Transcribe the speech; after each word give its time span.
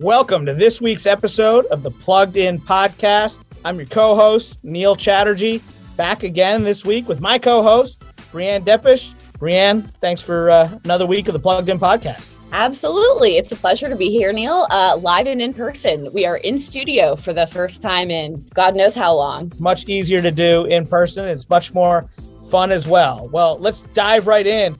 Welcome 0.00 0.46
to 0.46 0.54
this 0.54 0.80
week's 0.80 1.06
episode 1.06 1.66
of 1.66 1.82
the 1.82 1.90
Plugged 1.90 2.36
In 2.36 2.60
Podcast. 2.60 3.42
I'm 3.64 3.78
your 3.78 3.86
co 3.88 4.14
host, 4.14 4.62
Neil 4.62 4.94
Chatterjee, 4.94 5.60
back 5.96 6.22
again 6.22 6.62
this 6.62 6.84
week 6.84 7.08
with 7.08 7.20
my 7.20 7.36
co 7.36 7.64
host, 7.64 8.00
Breanne 8.30 8.62
Deppisch. 8.62 9.12
Breanne, 9.40 9.90
thanks 9.94 10.22
for 10.22 10.52
uh, 10.52 10.78
another 10.84 11.04
week 11.04 11.26
of 11.26 11.32
the 11.32 11.40
Plugged 11.40 11.68
In 11.68 11.80
Podcast. 11.80 12.32
Absolutely. 12.52 13.38
It's 13.38 13.50
a 13.50 13.56
pleasure 13.56 13.88
to 13.88 13.96
be 13.96 14.08
here, 14.08 14.32
Neil, 14.32 14.68
uh, 14.70 14.96
live 15.02 15.26
and 15.26 15.42
in 15.42 15.52
person. 15.52 16.12
We 16.12 16.26
are 16.26 16.36
in 16.36 16.60
studio 16.60 17.16
for 17.16 17.32
the 17.32 17.48
first 17.48 17.82
time 17.82 18.08
in 18.08 18.46
God 18.54 18.76
knows 18.76 18.94
how 18.94 19.16
long. 19.16 19.50
Much 19.58 19.88
easier 19.88 20.22
to 20.22 20.30
do 20.30 20.66
in 20.66 20.86
person. 20.86 21.24
It's 21.24 21.50
much 21.50 21.74
more 21.74 22.08
fun 22.52 22.70
as 22.70 22.86
well. 22.86 23.28
Well, 23.32 23.58
let's 23.58 23.82
dive 23.82 24.28
right 24.28 24.46
in. 24.46 24.78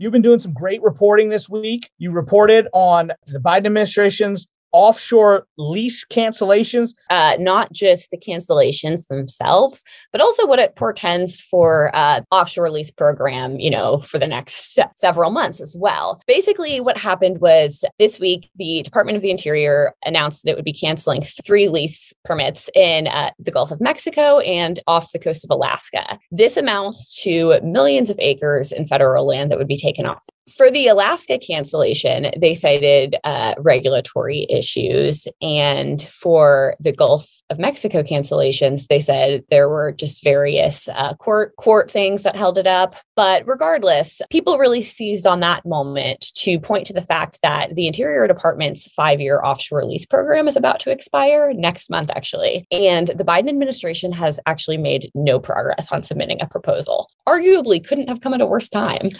You've 0.00 0.12
been 0.12 0.22
doing 0.22 0.38
some 0.38 0.52
great 0.52 0.80
reporting 0.80 1.28
this 1.28 1.50
week. 1.50 1.90
You 1.98 2.12
reported 2.12 2.68
on 2.72 3.10
the 3.26 3.40
Biden 3.40 3.66
administration's 3.66 4.46
offshore 4.72 5.46
lease 5.56 6.04
cancellations? 6.04 6.94
Uh, 7.10 7.36
not 7.38 7.72
just 7.72 8.10
the 8.10 8.18
cancellations 8.18 9.06
themselves, 9.08 9.82
but 10.12 10.20
also 10.20 10.46
what 10.46 10.58
it 10.58 10.76
portends 10.76 11.40
for 11.40 11.90
uh, 11.94 12.20
offshore 12.30 12.70
lease 12.70 12.90
program, 12.90 13.58
you 13.58 13.70
know, 13.70 13.98
for 13.98 14.18
the 14.18 14.26
next 14.26 14.74
se- 14.74 14.84
several 14.96 15.30
months 15.30 15.60
as 15.60 15.76
well. 15.78 16.20
Basically, 16.26 16.80
what 16.80 16.98
happened 16.98 17.40
was 17.40 17.84
this 17.98 18.18
week, 18.20 18.48
the 18.56 18.82
Department 18.82 19.16
of 19.16 19.22
the 19.22 19.30
Interior 19.30 19.94
announced 20.04 20.44
that 20.44 20.52
it 20.52 20.56
would 20.56 20.64
be 20.64 20.72
canceling 20.72 21.22
three 21.22 21.68
lease 21.68 22.12
permits 22.24 22.70
in 22.74 23.06
uh, 23.06 23.30
the 23.38 23.50
Gulf 23.50 23.70
of 23.70 23.80
Mexico 23.80 24.38
and 24.40 24.80
off 24.86 25.12
the 25.12 25.18
coast 25.18 25.44
of 25.44 25.50
Alaska. 25.50 26.18
This 26.30 26.56
amounts 26.56 27.22
to 27.22 27.60
millions 27.62 28.10
of 28.10 28.18
acres 28.20 28.72
in 28.72 28.86
federal 28.86 29.26
land 29.26 29.50
that 29.50 29.58
would 29.58 29.68
be 29.68 29.76
taken 29.76 30.06
off 30.06 30.22
for 30.56 30.70
the 30.70 30.86
Alaska 30.88 31.38
cancellation, 31.38 32.30
they 32.36 32.54
cited 32.54 33.16
uh, 33.24 33.54
regulatory 33.58 34.46
issues. 34.50 35.26
And 35.42 36.00
for 36.02 36.74
the 36.80 36.92
Gulf 36.92 37.26
of 37.50 37.58
Mexico 37.58 38.02
cancellations, 38.02 38.88
they 38.88 39.00
said 39.00 39.44
there 39.50 39.68
were 39.68 39.92
just 39.92 40.22
various 40.22 40.88
uh, 40.88 41.14
court 41.14 41.56
court 41.56 41.90
things 41.90 42.22
that 42.22 42.36
held 42.36 42.58
it 42.58 42.66
up. 42.66 42.96
But 43.16 43.46
regardless, 43.46 44.20
people 44.30 44.58
really 44.58 44.82
seized 44.82 45.26
on 45.26 45.40
that 45.40 45.64
moment 45.64 46.26
to 46.36 46.60
point 46.60 46.86
to 46.86 46.92
the 46.92 47.02
fact 47.02 47.40
that 47.42 47.74
the 47.74 47.86
Interior 47.86 48.26
Department's 48.26 48.86
five-year 48.92 49.42
offshore 49.42 49.84
lease 49.84 50.06
program 50.06 50.46
is 50.46 50.56
about 50.56 50.80
to 50.80 50.90
expire 50.90 51.52
next 51.54 51.90
month, 51.90 52.10
actually. 52.14 52.66
And 52.70 53.08
the 53.08 53.24
Biden 53.24 53.48
administration 53.48 54.12
has 54.12 54.38
actually 54.46 54.78
made 54.78 55.10
no 55.14 55.38
progress 55.38 55.90
on 55.90 56.02
submitting 56.02 56.42
a 56.42 56.46
proposal. 56.46 57.08
Arguably, 57.26 57.86
couldn't 57.86 58.08
have 58.08 58.20
come 58.20 58.34
at 58.34 58.40
a 58.40 58.46
worse 58.46 58.68
time. 58.68 59.10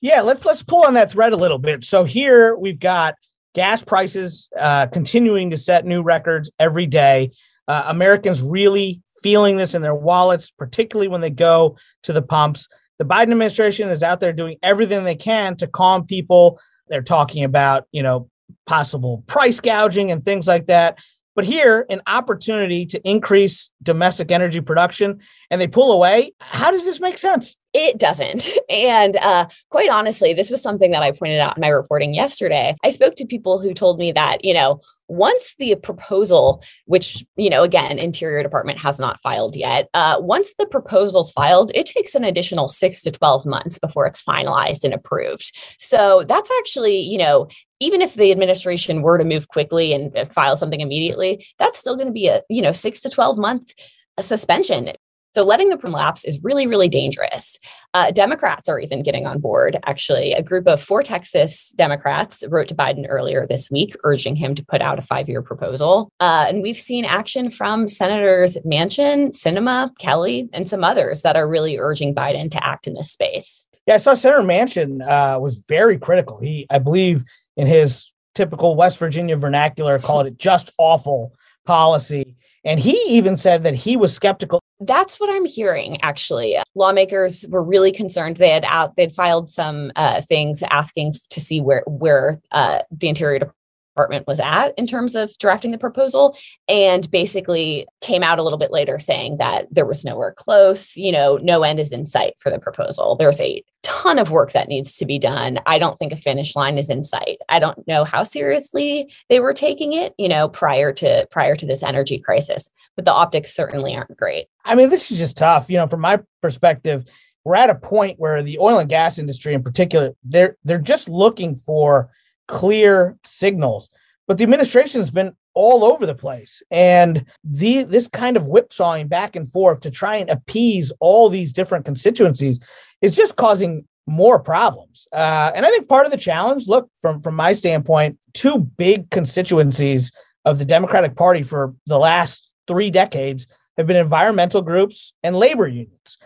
Yeah, 0.00 0.22
let's 0.22 0.44
let's 0.44 0.62
pull 0.62 0.84
on 0.84 0.94
that 0.94 1.10
thread 1.10 1.32
a 1.32 1.36
little 1.36 1.58
bit. 1.58 1.84
So 1.84 2.04
here 2.04 2.56
we've 2.56 2.80
got 2.80 3.14
gas 3.54 3.84
prices 3.84 4.48
uh, 4.58 4.86
continuing 4.86 5.50
to 5.50 5.56
set 5.56 5.84
new 5.84 6.02
records 6.02 6.50
every 6.58 6.86
day. 6.86 7.32
Uh, 7.68 7.84
Americans 7.86 8.40
really 8.42 9.02
feeling 9.22 9.56
this 9.56 9.74
in 9.74 9.82
their 9.82 9.94
wallets, 9.94 10.50
particularly 10.50 11.08
when 11.08 11.20
they 11.20 11.30
go 11.30 11.76
to 12.02 12.12
the 12.12 12.22
pumps. 12.22 12.68
The 12.98 13.04
Biden 13.04 13.32
administration 13.32 13.88
is 13.88 14.02
out 14.02 14.20
there 14.20 14.32
doing 14.32 14.56
everything 14.62 15.04
they 15.04 15.16
can 15.16 15.56
to 15.56 15.66
calm 15.66 16.06
people. 16.06 16.58
They're 16.88 17.02
talking 17.02 17.44
about, 17.44 17.84
you 17.92 18.02
know, 18.02 18.28
possible 18.66 19.24
price 19.26 19.60
gouging 19.60 20.10
and 20.10 20.22
things 20.22 20.46
like 20.46 20.66
that. 20.66 20.98
But 21.40 21.46
here, 21.46 21.86
an 21.88 22.02
opportunity 22.06 22.84
to 22.84 23.00
increase 23.08 23.70
domestic 23.82 24.30
energy 24.30 24.60
production, 24.60 25.20
and 25.50 25.58
they 25.58 25.68
pull 25.68 25.90
away. 25.90 26.32
How 26.38 26.70
does 26.70 26.84
this 26.84 27.00
make 27.00 27.16
sense? 27.16 27.56
It 27.72 27.98
doesn't. 27.98 28.46
And 28.68 29.16
uh, 29.16 29.48
quite 29.70 29.90
honestly, 29.90 30.32
this 30.32 30.48
was 30.48 30.62
something 30.62 30.92
that 30.92 31.02
I 31.02 31.10
pointed 31.10 31.40
out 31.40 31.56
in 31.56 31.60
my 31.60 31.68
reporting 31.68 32.14
yesterday. 32.14 32.76
I 32.84 32.90
spoke 32.90 33.16
to 33.16 33.26
people 33.26 33.60
who 33.60 33.74
told 33.74 33.98
me 33.98 34.12
that, 34.12 34.44
you 34.44 34.54
know, 34.54 34.80
once 35.08 35.56
the 35.58 35.74
proposal, 35.74 36.62
which, 36.84 37.24
you 37.36 37.50
know, 37.50 37.64
again, 37.64 37.98
Interior 37.98 38.44
Department 38.44 38.78
has 38.78 39.00
not 39.00 39.20
filed 39.20 39.56
yet, 39.56 39.88
uh, 39.92 40.18
once 40.20 40.54
the 40.54 40.66
proposal's 40.66 41.32
filed, 41.32 41.72
it 41.74 41.86
takes 41.86 42.14
an 42.14 42.22
additional 42.22 42.68
six 42.68 43.02
to 43.02 43.10
12 43.10 43.44
months 43.44 43.78
before 43.78 44.06
it's 44.06 44.22
finalized 44.22 44.84
and 44.84 44.94
approved. 44.94 45.50
So 45.80 46.24
that's 46.28 46.50
actually, 46.60 47.00
you 47.00 47.18
know, 47.18 47.48
even 47.80 48.02
if 48.02 48.14
the 48.14 48.30
administration 48.30 49.02
were 49.02 49.18
to 49.18 49.24
move 49.24 49.48
quickly 49.48 49.92
and 49.92 50.14
file 50.32 50.56
something 50.56 50.80
immediately, 50.80 51.44
that's 51.58 51.78
still 51.78 51.96
going 51.96 52.08
to 52.08 52.12
be 52.12 52.28
a, 52.28 52.42
you 52.48 52.62
know, 52.62 52.72
six 52.72 53.00
to 53.00 53.10
12 53.10 53.38
month 53.38 53.72
suspension 54.20 54.92
so 55.34 55.44
letting 55.44 55.68
the 55.68 55.76
lapse 55.88 56.24
is 56.24 56.40
really, 56.42 56.66
really 56.66 56.88
dangerous. 56.88 57.56
Uh, 57.94 58.10
Democrats 58.10 58.68
are 58.68 58.80
even 58.80 59.04
getting 59.04 59.26
on 59.26 59.38
board. 59.38 59.78
Actually, 59.86 60.32
a 60.32 60.42
group 60.42 60.66
of 60.66 60.82
four 60.82 61.02
Texas 61.04 61.72
Democrats 61.76 62.42
wrote 62.48 62.66
to 62.68 62.74
Biden 62.74 63.06
earlier 63.08 63.46
this 63.46 63.70
week, 63.70 63.94
urging 64.02 64.34
him 64.34 64.56
to 64.56 64.64
put 64.64 64.82
out 64.82 64.98
a 64.98 65.02
five-year 65.02 65.42
proposal. 65.42 66.10
Uh, 66.18 66.46
and 66.48 66.62
we've 66.62 66.76
seen 66.76 67.04
action 67.04 67.48
from 67.48 67.86
Senators 67.86 68.58
Manchin, 68.66 69.30
Sinema, 69.30 69.96
Kelly, 69.98 70.48
and 70.52 70.68
some 70.68 70.82
others 70.82 71.22
that 71.22 71.36
are 71.36 71.48
really 71.48 71.78
urging 71.78 72.12
Biden 72.12 72.50
to 72.50 72.64
act 72.64 72.88
in 72.88 72.94
this 72.94 73.12
space. 73.12 73.68
Yeah, 73.86 73.94
I 73.94 73.98
saw 73.98 74.14
Senator 74.14 74.42
Manchin 74.42 75.00
uh, 75.06 75.38
was 75.38 75.64
very 75.68 75.96
critical. 75.96 76.40
He, 76.40 76.66
I 76.70 76.78
believe, 76.78 77.24
in 77.60 77.66
his 77.66 78.10
typical 78.34 78.74
West 78.74 78.98
Virginia 78.98 79.36
vernacular, 79.36 79.98
called 79.98 80.26
it 80.26 80.38
just 80.38 80.72
awful 80.78 81.34
policy. 81.66 82.34
And 82.64 82.80
he 82.80 82.98
even 83.06 83.36
said 83.36 83.64
that 83.64 83.74
he 83.74 83.98
was 83.98 84.14
skeptical. 84.14 84.60
That's 84.80 85.20
what 85.20 85.28
I'm 85.28 85.44
hearing. 85.44 86.00
Actually, 86.00 86.56
lawmakers 86.74 87.44
were 87.50 87.62
really 87.62 87.92
concerned. 87.92 88.36
They 88.38 88.48
had 88.48 88.64
out 88.64 88.96
they'd 88.96 89.12
filed 89.12 89.50
some 89.50 89.92
uh, 89.94 90.22
things 90.22 90.62
asking 90.70 91.14
to 91.28 91.40
see 91.40 91.60
where 91.60 91.82
where 91.86 92.40
uh, 92.50 92.80
the 92.90 93.08
Interior 93.08 93.52
department 93.94 94.26
was 94.26 94.40
at 94.40 94.72
in 94.78 94.86
terms 94.86 95.14
of 95.14 95.36
drafting 95.38 95.70
the 95.70 95.78
proposal 95.78 96.36
and 96.68 97.10
basically 97.10 97.86
came 98.00 98.22
out 98.22 98.38
a 98.38 98.42
little 98.42 98.58
bit 98.58 98.70
later 98.70 98.98
saying 98.98 99.36
that 99.38 99.66
there 99.70 99.86
was 99.86 100.04
nowhere 100.04 100.32
close 100.32 100.96
you 100.96 101.12
know 101.12 101.38
no 101.42 101.62
end 101.62 101.80
is 101.80 101.92
in 101.92 102.06
sight 102.06 102.34
for 102.38 102.50
the 102.50 102.58
proposal. 102.58 103.16
There's 103.16 103.40
a 103.40 103.62
ton 103.82 104.18
of 104.18 104.30
work 104.30 104.52
that 104.52 104.68
needs 104.68 104.96
to 104.96 105.06
be 105.06 105.18
done. 105.18 105.58
I 105.66 105.78
don't 105.78 105.98
think 105.98 106.12
a 106.12 106.16
finish 106.16 106.54
line 106.54 106.78
is 106.78 106.90
in 106.90 107.02
sight. 107.02 107.38
I 107.48 107.58
don't 107.58 107.86
know 107.88 108.04
how 108.04 108.24
seriously 108.24 109.12
they 109.28 109.40
were 109.40 109.54
taking 109.54 109.92
it 109.92 110.14
you 110.18 110.28
know 110.28 110.48
prior 110.48 110.92
to 110.94 111.26
prior 111.30 111.56
to 111.56 111.66
this 111.66 111.82
energy 111.82 112.18
crisis 112.18 112.70
but 112.96 113.04
the 113.04 113.12
optics 113.12 113.54
certainly 113.54 113.94
aren't 113.94 114.16
great. 114.16 114.46
I 114.64 114.74
mean 114.74 114.90
this 114.90 115.10
is 115.10 115.18
just 115.18 115.36
tough. 115.36 115.68
You 115.68 115.78
know 115.78 115.86
from 115.86 116.00
my 116.00 116.20
perspective 116.40 117.04
we're 117.44 117.56
at 117.56 117.70
a 117.70 117.74
point 117.74 118.18
where 118.18 118.42
the 118.42 118.58
oil 118.58 118.78
and 118.78 118.88
gas 118.88 119.18
industry 119.18 119.54
in 119.54 119.62
particular 119.62 120.12
they're 120.24 120.56
they're 120.64 120.78
just 120.78 121.08
looking 121.08 121.56
for 121.56 122.10
clear 122.50 123.16
signals. 123.24 123.88
But 124.26 124.38
the 124.38 124.44
administration 124.44 125.00
has 125.00 125.10
been 125.10 125.34
all 125.54 125.84
over 125.84 126.06
the 126.06 126.14
place. 126.14 126.62
And 126.70 127.24
the 127.42 127.84
this 127.84 128.08
kind 128.08 128.36
of 128.36 128.44
whipsawing 128.44 129.08
back 129.08 129.36
and 129.36 129.50
forth 129.50 129.80
to 129.80 129.90
try 129.90 130.16
and 130.16 130.30
appease 130.30 130.92
all 131.00 131.28
these 131.28 131.52
different 131.52 131.84
constituencies 131.84 132.60
is 133.02 133.16
just 133.16 133.36
causing 133.36 133.86
more 134.06 134.38
problems. 134.40 135.06
Uh, 135.12 135.52
and 135.54 135.64
I 135.64 135.70
think 135.70 135.88
part 135.88 136.06
of 136.06 136.12
the 136.12 136.18
challenge, 136.18 136.68
look, 136.68 136.90
from 137.00 137.18
from 137.18 137.34
my 137.34 137.52
standpoint, 137.52 138.18
two 138.34 138.58
big 138.58 139.10
constituencies 139.10 140.12
of 140.44 140.58
the 140.58 140.64
Democratic 140.64 141.16
Party 141.16 141.42
for 141.42 141.74
the 141.86 141.98
last 141.98 142.50
three 142.66 142.90
decades 142.90 143.46
have 143.76 143.86
been 143.86 143.96
environmental 143.96 144.62
groups 144.62 145.12
and 145.22 145.36
labor 145.36 145.66
unions. 145.66 146.18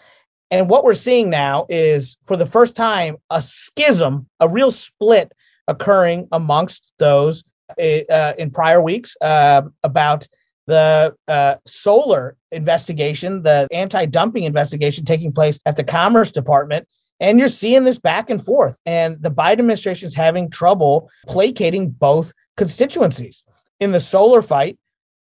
And 0.51 0.69
what 0.69 0.85
we're 0.85 0.95
seeing 0.95 1.31
now 1.31 1.67
is, 1.69 2.17
for 2.23 2.37
the 2.37 2.47
first 2.47 2.77
time, 2.77 3.17
a 3.31 3.41
schism, 3.43 4.29
a 4.41 4.49
real 4.49 4.71
split 4.71 5.33
occurring 5.69 6.29
amongst 6.33 6.93
those 6.99 7.45
uh, 7.79 8.33
in 8.39 8.51
prior 8.51 8.81
weeks 8.81 9.17
uh, 9.21 9.63
about 9.83 10.27
the 10.67 11.15
uh, 11.29 11.57
solar 11.67 12.37
investigation, 12.51 13.43
the 13.43 13.69
anti 13.71 14.07
dumping 14.07 14.45
investigation 14.45 15.05
taking 15.05 15.33
place 15.33 15.59
at 15.67 15.77
the 15.77 15.85
Commerce 15.85 16.31
Department. 16.31 16.89
And 17.21 17.39
you're 17.39 17.49
seeing 17.49 17.85
this 17.85 17.99
back 17.99 18.29
and 18.29 18.43
forth. 18.43 18.79
And 18.87 19.23
the 19.23 19.31
Biden 19.31 19.61
administration 19.61 20.09
is 20.09 20.15
having 20.15 20.51
trouble 20.51 21.11
placating 21.27 21.91
both 21.91 22.33
constituencies. 22.57 23.45
In 23.81 23.93
the 23.93 24.01
solar 24.01 24.43
fight, 24.43 24.79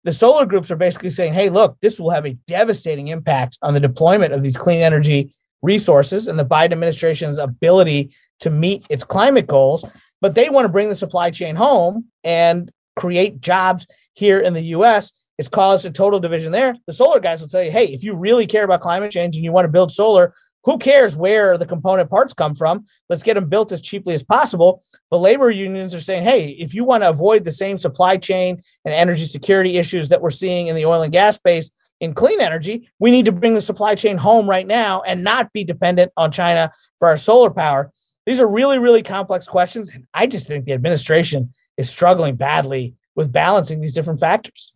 the 0.04 0.12
solar 0.12 0.46
groups 0.46 0.70
are 0.70 0.76
basically 0.76 1.10
saying, 1.10 1.34
hey, 1.34 1.50
look, 1.50 1.76
this 1.80 2.00
will 2.00 2.10
have 2.10 2.26
a 2.26 2.36
devastating 2.46 3.08
impact 3.08 3.58
on 3.62 3.74
the 3.74 3.80
deployment 3.80 4.32
of 4.32 4.42
these 4.42 4.56
clean 4.56 4.80
energy 4.80 5.34
resources 5.62 6.26
and 6.26 6.38
the 6.38 6.44
Biden 6.44 6.72
administration's 6.72 7.38
ability 7.38 8.14
to 8.40 8.50
meet 8.50 8.86
its 8.88 9.04
climate 9.04 9.46
goals 9.46 9.84
but 10.20 10.34
they 10.34 10.48
want 10.50 10.64
to 10.64 10.70
bring 10.70 10.88
the 10.88 10.94
supply 10.94 11.30
chain 11.30 11.56
home 11.56 12.06
and 12.24 12.70
create 12.96 13.40
jobs 13.40 13.86
here 14.12 14.40
in 14.40 14.52
the 14.52 14.62
US. 14.76 15.12
It's 15.38 15.48
caused 15.48 15.86
a 15.86 15.90
total 15.90 16.20
division 16.20 16.52
there. 16.52 16.76
The 16.86 16.92
solar 16.92 17.20
guys 17.20 17.40
will 17.40 17.48
tell 17.48 17.62
you, 17.62 17.70
hey, 17.70 17.86
if 17.86 18.04
you 18.04 18.14
really 18.14 18.46
care 18.46 18.64
about 18.64 18.82
climate 18.82 19.10
change 19.10 19.36
and 19.36 19.44
you 19.44 19.52
want 19.52 19.64
to 19.64 19.72
build 19.72 19.90
solar, 19.90 20.34
who 20.64 20.76
cares 20.76 21.16
where 21.16 21.56
the 21.56 21.64
component 21.64 22.10
parts 22.10 22.34
come 22.34 22.54
from? 22.54 22.84
Let's 23.08 23.22
get 23.22 23.34
them 23.34 23.48
built 23.48 23.72
as 23.72 23.80
cheaply 23.80 24.12
as 24.12 24.22
possible. 24.22 24.82
But 25.10 25.18
labor 25.18 25.50
unions 25.50 25.94
are 25.94 26.00
saying, 26.00 26.24
hey, 26.24 26.48
if 26.50 26.74
you 26.74 26.84
want 26.84 27.02
to 27.02 27.08
avoid 27.08 27.44
the 27.44 27.50
same 27.50 27.78
supply 27.78 28.18
chain 28.18 28.60
and 28.84 28.92
energy 28.92 29.24
security 29.24 29.78
issues 29.78 30.10
that 30.10 30.20
we're 30.20 30.30
seeing 30.30 30.66
in 30.66 30.76
the 30.76 30.84
oil 30.84 31.02
and 31.02 31.12
gas 31.12 31.36
space 31.36 31.70
in 32.00 32.12
clean 32.12 32.40
energy, 32.40 32.90
we 32.98 33.10
need 33.10 33.24
to 33.24 33.32
bring 33.32 33.54
the 33.54 33.60
supply 33.60 33.94
chain 33.94 34.18
home 34.18 34.48
right 34.48 34.66
now 34.66 35.00
and 35.02 35.24
not 35.24 35.52
be 35.52 35.64
dependent 35.64 36.12
on 36.16 36.30
China 36.30 36.70
for 36.98 37.08
our 37.08 37.16
solar 37.16 37.50
power. 37.50 37.90
These 38.26 38.40
are 38.40 38.46
really, 38.46 38.78
really 38.78 39.02
complex 39.02 39.46
questions. 39.46 39.90
And 39.90 40.06
I 40.14 40.26
just 40.26 40.46
think 40.46 40.64
the 40.64 40.72
administration 40.72 41.52
is 41.76 41.88
struggling 41.88 42.36
badly 42.36 42.94
with 43.14 43.32
balancing 43.32 43.80
these 43.80 43.94
different 43.94 44.20
factors. 44.20 44.72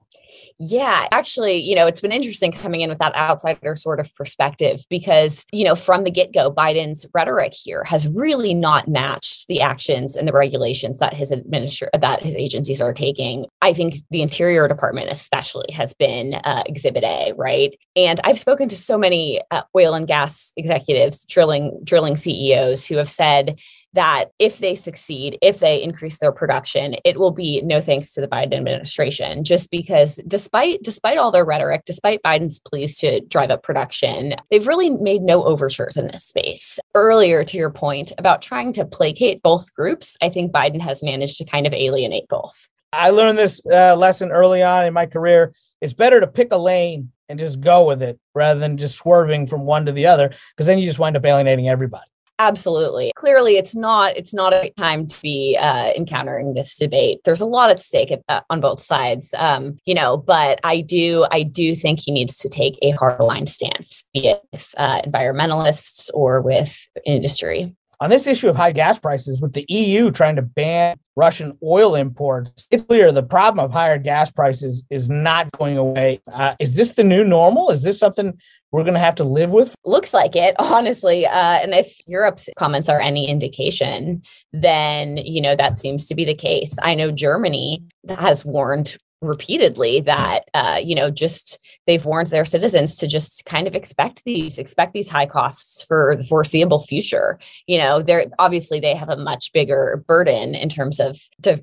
Yeah, 0.60 1.08
actually, 1.10 1.56
you 1.56 1.74
know, 1.74 1.88
it's 1.88 2.00
been 2.00 2.12
interesting 2.12 2.52
coming 2.52 2.80
in 2.80 2.88
with 2.88 2.98
that 2.98 3.16
outsider 3.16 3.74
sort 3.74 3.98
of 3.98 4.14
perspective 4.14 4.82
because, 4.88 5.44
you 5.52 5.64
know, 5.64 5.74
from 5.74 6.04
the 6.04 6.12
get 6.12 6.32
go, 6.32 6.48
Biden's 6.48 7.06
rhetoric 7.12 7.52
here 7.52 7.82
has 7.84 8.06
really 8.06 8.54
not 8.54 8.86
matched 8.86 9.48
the 9.48 9.60
actions 9.60 10.16
and 10.16 10.28
the 10.28 10.32
regulations 10.32 11.00
that 11.00 11.12
his 11.12 11.32
administration 11.32 11.88
that 12.00 12.22
his 12.22 12.36
agencies 12.36 12.80
are 12.80 12.92
taking. 12.92 13.46
I 13.62 13.72
think 13.72 13.96
the 14.10 14.22
Interior 14.22 14.68
Department, 14.68 15.10
especially, 15.10 15.72
has 15.72 15.92
been 15.92 16.34
uh, 16.34 16.62
Exhibit 16.66 17.02
A, 17.02 17.32
right? 17.36 17.76
And 17.96 18.20
I've 18.22 18.38
spoken 18.38 18.68
to 18.68 18.76
so 18.76 18.96
many 18.96 19.40
uh, 19.50 19.62
oil 19.76 19.94
and 19.94 20.06
gas 20.06 20.52
executives, 20.56 21.24
drilling 21.24 21.80
drilling 21.82 22.16
CEOs, 22.16 22.86
who 22.86 22.96
have 22.98 23.08
said 23.08 23.58
that 23.94 24.26
if 24.38 24.58
they 24.58 24.74
succeed, 24.74 25.38
if 25.40 25.58
they 25.58 25.82
increase 25.82 26.18
their 26.18 26.32
production, 26.32 26.96
it 27.04 27.18
will 27.18 27.30
be 27.30 27.62
no 27.62 27.80
thanks 27.80 28.12
to 28.12 28.20
the 28.20 28.28
Biden 28.28 28.54
administration, 28.54 29.44
just 29.44 29.70
because 29.70 30.20
despite 30.26 30.82
despite 30.82 31.18
all 31.18 31.30
their 31.30 31.44
rhetoric, 31.44 31.82
despite 31.86 32.22
Biden's 32.22 32.60
pleas 32.60 32.98
to 32.98 33.20
drive 33.22 33.50
up 33.50 33.62
production, 33.62 34.34
they've 34.50 34.66
really 34.66 34.90
made 34.90 35.22
no 35.22 35.44
overtures 35.44 35.96
in 35.96 36.08
this 36.08 36.24
space. 36.24 36.78
Earlier 36.94 37.44
to 37.44 37.56
your 37.56 37.70
point 37.70 38.12
about 38.18 38.42
trying 38.42 38.72
to 38.74 38.84
placate 38.84 39.42
both 39.42 39.72
groups, 39.74 40.16
I 40.20 40.28
think 40.28 40.52
Biden 40.52 40.80
has 40.80 41.02
managed 41.02 41.38
to 41.38 41.44
kind 41.44 41.66
of 41.66 41.72
alienate 41.72 42.28
both. 42.28 42.68
I 42.92 43.10
learned 43.10 43.38
this 43.38 43.60
uh, 43.66 43.96
lesson 43.96 44.30
early 44.30 44.62
on 44.62 44.84
in 44.84 44.94
my 44.94 45.06
career. 45.06 45.52
It's 45.80 45.94
better 45.94 46.20
to 46.20 46.26
pick 46.26 46.52
a 46.52 46.56
lane 46.56 47.10
and 47.28 47.38
just 47.38 47.60
go 47.60 47.86
with 47.86 48.02
it 48.02 48.18
rather 48.34 48.60
than 48.60 48.76
just 48.76 48.98
swerving 48.98 49.46
from 49.46 49.62
one 49.62 49.86
to 49.86 49.92
the 49.92 50.06
other, 50.06 50.32
because 50.54 50.66
then 50.66 50.78
you 50.78 50.84
just 50.84 50.98
wind 50.98 51.16
up 51.16 51.24
alienating 51.24 51.68
everybody. 51.68 52.06
Absolutely. 52.38 53.12
Clearly, 53.14 53.56
it's 53.56 53.76
not 53.76 54.16
it's 54.16 54.34
not 54.34 54.52
a 54.52 54.70
time 54.76 55.06
to 55.06 55.22
be 55.22 55.56
uh, 55.60 55.92
encountering 55.96 56.54
this 56.54 56.76
debate. 56.76 57.20
There's 57.24 57.40
a 57.40 57.46
lot 57.46 57.70
at 57.70 57.80
stake 57.80 58.10
at, 58.10 58.22
uh, 58.28 58.40
on 58.50 58.60
both 58.60 58.82
sides, 58.82 59.32
um, 59.38 59.76
you 59.84 59.94
know. 59.94 60.16
But 60.16 60.58
I 60.64 60.80
do 60.80 61.26
I 61.30 61.44
do 61.44 61.76
think 61.76 62.00
he 62.00 62.10
needs 62.10 62.36
to 62.38 62.48
take 62.48 62.76
a 62.82 62.90
hard 62.92 63.20
line 63.20 63.46
stance, 63.46 64.04
be 64.12 64.28
it 64.28 64.42
with 64.52 64.74
uh, 64.76 65.02
environmentalists 65.02 66.10
or 66.12 66.40
with 66.40 66.88
industry. 67.06 67.74
On 68.00 68.10
this 68.10 68.26
issue 68.26 68.48
of 68.48 68.56
high 68.56 68.72
gas 68.72 68.98
prices, 68.98 69.40
with 69.40 69.52
the 69.52 69.64
EU 69.68 70.10
trying 70.10 70.36
to 70.36 70.42
ban 70.42 70.98
Russian 71.16 71.56
oil 71.62 71.94
imports, 71.94 72.66
it's 72.70 72.84
clear 72.84 73.12
the 73.12 73.22
problem 73.22 73.64
of 73.64 73.70
higher 73.70 73.98
gas 73.98 74.32
prices 74.32 74.84
is 74.90 75.08
not 75.08 75.50
going 75.52 75.78
away. 75.78 76.20
Uh, 76.32 76.56
is 76.58 76.74
this 76.74 76.92
the 76.92 77.04
new 77.04 77.22
normal? 77.22 77.70
Is 77.70 77.82
this 77.82 77.98
something 77.98 78.36
we're 78.74 78.82
going 78.82 78.94
to 78.94 79.00
have 79.00 79.14
to 79.14 79.24
live 79.24 79.52
with? 79.52 79.72
Looks 79.84 80.12
like 80.12 80.34
it, 80.34 80.56
honestly. 80.58 81.26
Uh, 81.26 81.60
and 81.62 81.72
if 81.72 81.96
Europe's 82.08 82.48
comments 82.56 82.88
are 82.88 83.00
any 83.00 83.28
indication, 83.28 84.20
then, 84.52 85.16
you 85.18 85.40
know, 85.40 85.54
that 85.54 85.78
seems 85.78 86.08
to 86.08 86.14
be 86.16 86.24
the 86.24 86.34
case. 86.34 86.76
I 86.82 86.96
know 86.96 87.12
Germany 87.12 87.84
has 88.08 88.44
warned 88.44 88.96
repeatedly 89.26 90.00
that 90.00 90.48
uh, 90.54 90.80
you 90.82 90.94
know 90.94 91.10
just 91.10 91.60
they've 91.86 92.04
warned 92.04 92.28
their 92.28 92.44
citizens 92.44 92.96
to 92.96 93.06
just 93.06 93.44
kind 93.44 93.66
of 93.66 93.74
expect 93.74 94.24
these 94.24 94.58
expect 94.58 94.92
these 94.92 95.08
high 95.08 95.26
costs 95.26 95.82
for 95.82 96.16
the 96.16 96.24
foreseeable 96.24 96.80
future. 96.80 97.38
You 97.66 97.78
know 97.78 98.02
they're 98.02 98.26
obviously 98.38 98.80
they 98.80 98.94
have 98.94 99.08
a 99.08 99.16
much 99.16 99.52
bigger 99.52 100.04
burden 100.06 100.54
in 100.54 100.68
terms 100.68 101.00
of 101.00 101.18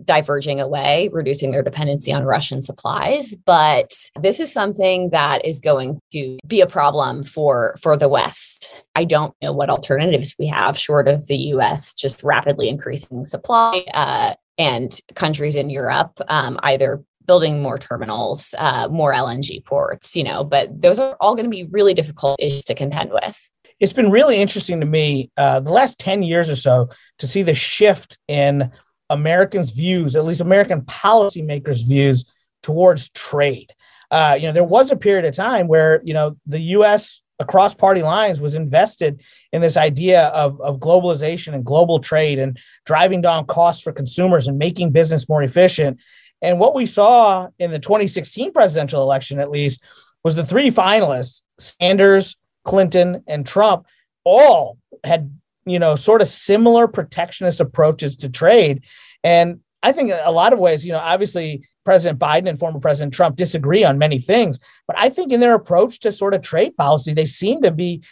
diverging 0.05 0.59
away 0.59 1.09
reducing 1.11 1.51
their 1.51 1.63
dependency 1.63 2.11
on 2.11 2.23
russian 2.23 2.61
supplies 2.61 3.33
but 3.45 3.91
this 4.19 4.39
is 4.39 4.51
something 4.51 5.09
that 5.11 5.43
is 5.45 5.61
going 5.61 5.99
to 6.11 6.37
be 6.47 6.61
a 6.61 6.67
problem 6.67 7.23
for 7.23 7.75
for 7.81 7.97
the 7.97 8.09
west. 8.09 8.83
I 8.95 9.05
don't 9.05 9.33
know 9.41 9.51
what 9.51 9.69
alternatives 9.69 10.35
we 10.37 10.47
have 10.47 10.77
short 10.77 11.07
of 11.07 11.27
the 11.27 11.37
us 11.37 11.93
just 11.93 12.23
rapidly 12.23 12.69
increasing 12.69 13.25
supply 13.25 13.85
uh, 13.93 14.35
and 14.57 14.91
countries 15.15 15.55
in 15.55 15.69
Europe 15.69 16.19
um, 16.27 16.59
either 16.63 17.03
building 17.31 17.61
more 17.61 17.77
terminals, 17.77 18.53
uh, 18.57 18.89
more 18.89 19.13
LNG 19.13 19.63
ports, 19.63 20.17
you 20.17 20.23
know, 20.25 20.43
but 20.43 20.81
those 20.81 20.99
are 20.99 21.15
all 21.21 21.33
going 21.33 21.45
to 21.45 21.49
be 21.49 21.63
really 21.71 21.93
difficult 21.93 22.35
issues 22.41 22.65
to 22.65 22.75
contend 22.75 23.09
with. 23.09 23.39
It's 23.79 23.93
been 23.93 24.11
really 24.11 24.35
interesting 24.35 24.81
to 24.81 24.85
me 24.85 25.31
uh, 25.37 25.61
the 25.61 25.71
last 25.71 25.97
10 25.97 26.23
years 26.23 26.49
or 26.49 26.57
so 26.57 26.89
to 27.19 27.27
see 27.27 27.41
the 27.41 27.53
shift 27.53 28.19
in 28.27 28.69
Americans' 29.09 29.71
views, 29.71 30.17
at 30.17 30.25
least 30.25 30.41
American 30.41 30.81
policymakers' 30.81 31.87
views 31.87 32.25
towards 32.63 33.07
trade. 33.11 33.71
Uh, 34.11 34.37
you 34.37 34.47
know, 34.47 34.51
there 34.51 34.65
was 34.65 34.91
a 34.91 34.97
period 34.97 35.23
of 35.23 35.33
time 35.33 35.69
where, 35.69 36.01
you 36.03 36.13
know, 36.13 36.35
the 36.45 36.59
US 36.75 37.23
across 37.39 37.73
party 37.73 38.01
lines 38.01 38.41
was 38.41 38.55
invested 38.55 39.23
in 39.53 39.61
this 39.61 39.77
idea 39.77 40.25
of, 40.27 40.59
of 40.59 40.79
globalization 40.79 41.53
and 41.53 41.63
global 41.63 41.99
trade 41.99 42.39
and 42.39 42.59
driving 42.85 43.21
down 43.21 43.45
costs 43.45 43.81
for 43.81 43.93
consumers 43.93 44.49
and 44.49 44.57
making 44.57 44.91
business 44.91 45.29
more 45.29 45.41
efficient. 45.41 45.97
And 46.41 46.59
what 46.59 46.75
we 46.75 46.85
saw 46.85 47.49
in 47.59 47.71
the 47.71 47.79
2016 47.79 48.51
presidential 48.51 49.01
election, 49.01 49.39
at 49.39 49.51
least, 49.51 49.83
was 50.23 50.35
the 50.35 50.45
three 50.45 50.69
finalists, 50.71 51.43
Sanders, 51.59 52.35
Clinton, 52.63 53.23
and 53.27 53.45
Trump, 53.45 53.85
all 54.23 54.77
had, 55.03 55.31
you 55.65 55.79
know, 55.79 55.95
sort 55.95 56.21
of 56.21 56.27
similar 56.27 56.88
protectionist 56.88 57.59
approaches 57.59 58.17
to 58.17 58.29
trade. 58.29 58.83
And 59.23 59.61
I 59.83 59.91
think 59.91 60.11
in 60.11 60.19
a 60.23 60.31
lot 60.31 60.53
of 60.53 60.59
ways, 60.59 60.85
you 60.85 60.91
know, 60.91 60.99
obviously 60.99 61.67
President 61.85 62.19
Biden 62.19 62.47
and 62.47 62.59
former 62.59 62.79
President 62.79 63.13
Trump 63.13 63.35
disagree 63.35 63.83
on 63.83 63.97
many 63.97 64.19
things, 64.19 64.59
but 64.88 64.97
I 64.97 65.09
think 65.09 65.31
in 65.31 65.39
their 65.39 65.55
approach 65.55 65.99
to 66.01 66.11
sort 66.11 66.33
of 66.33 66.41
trade 66.41 66.77
policy, 66.77 67.13
they 67.13 67.25
seem 67.25 67.61
to 67.63 67.71
be, 67.71 68.03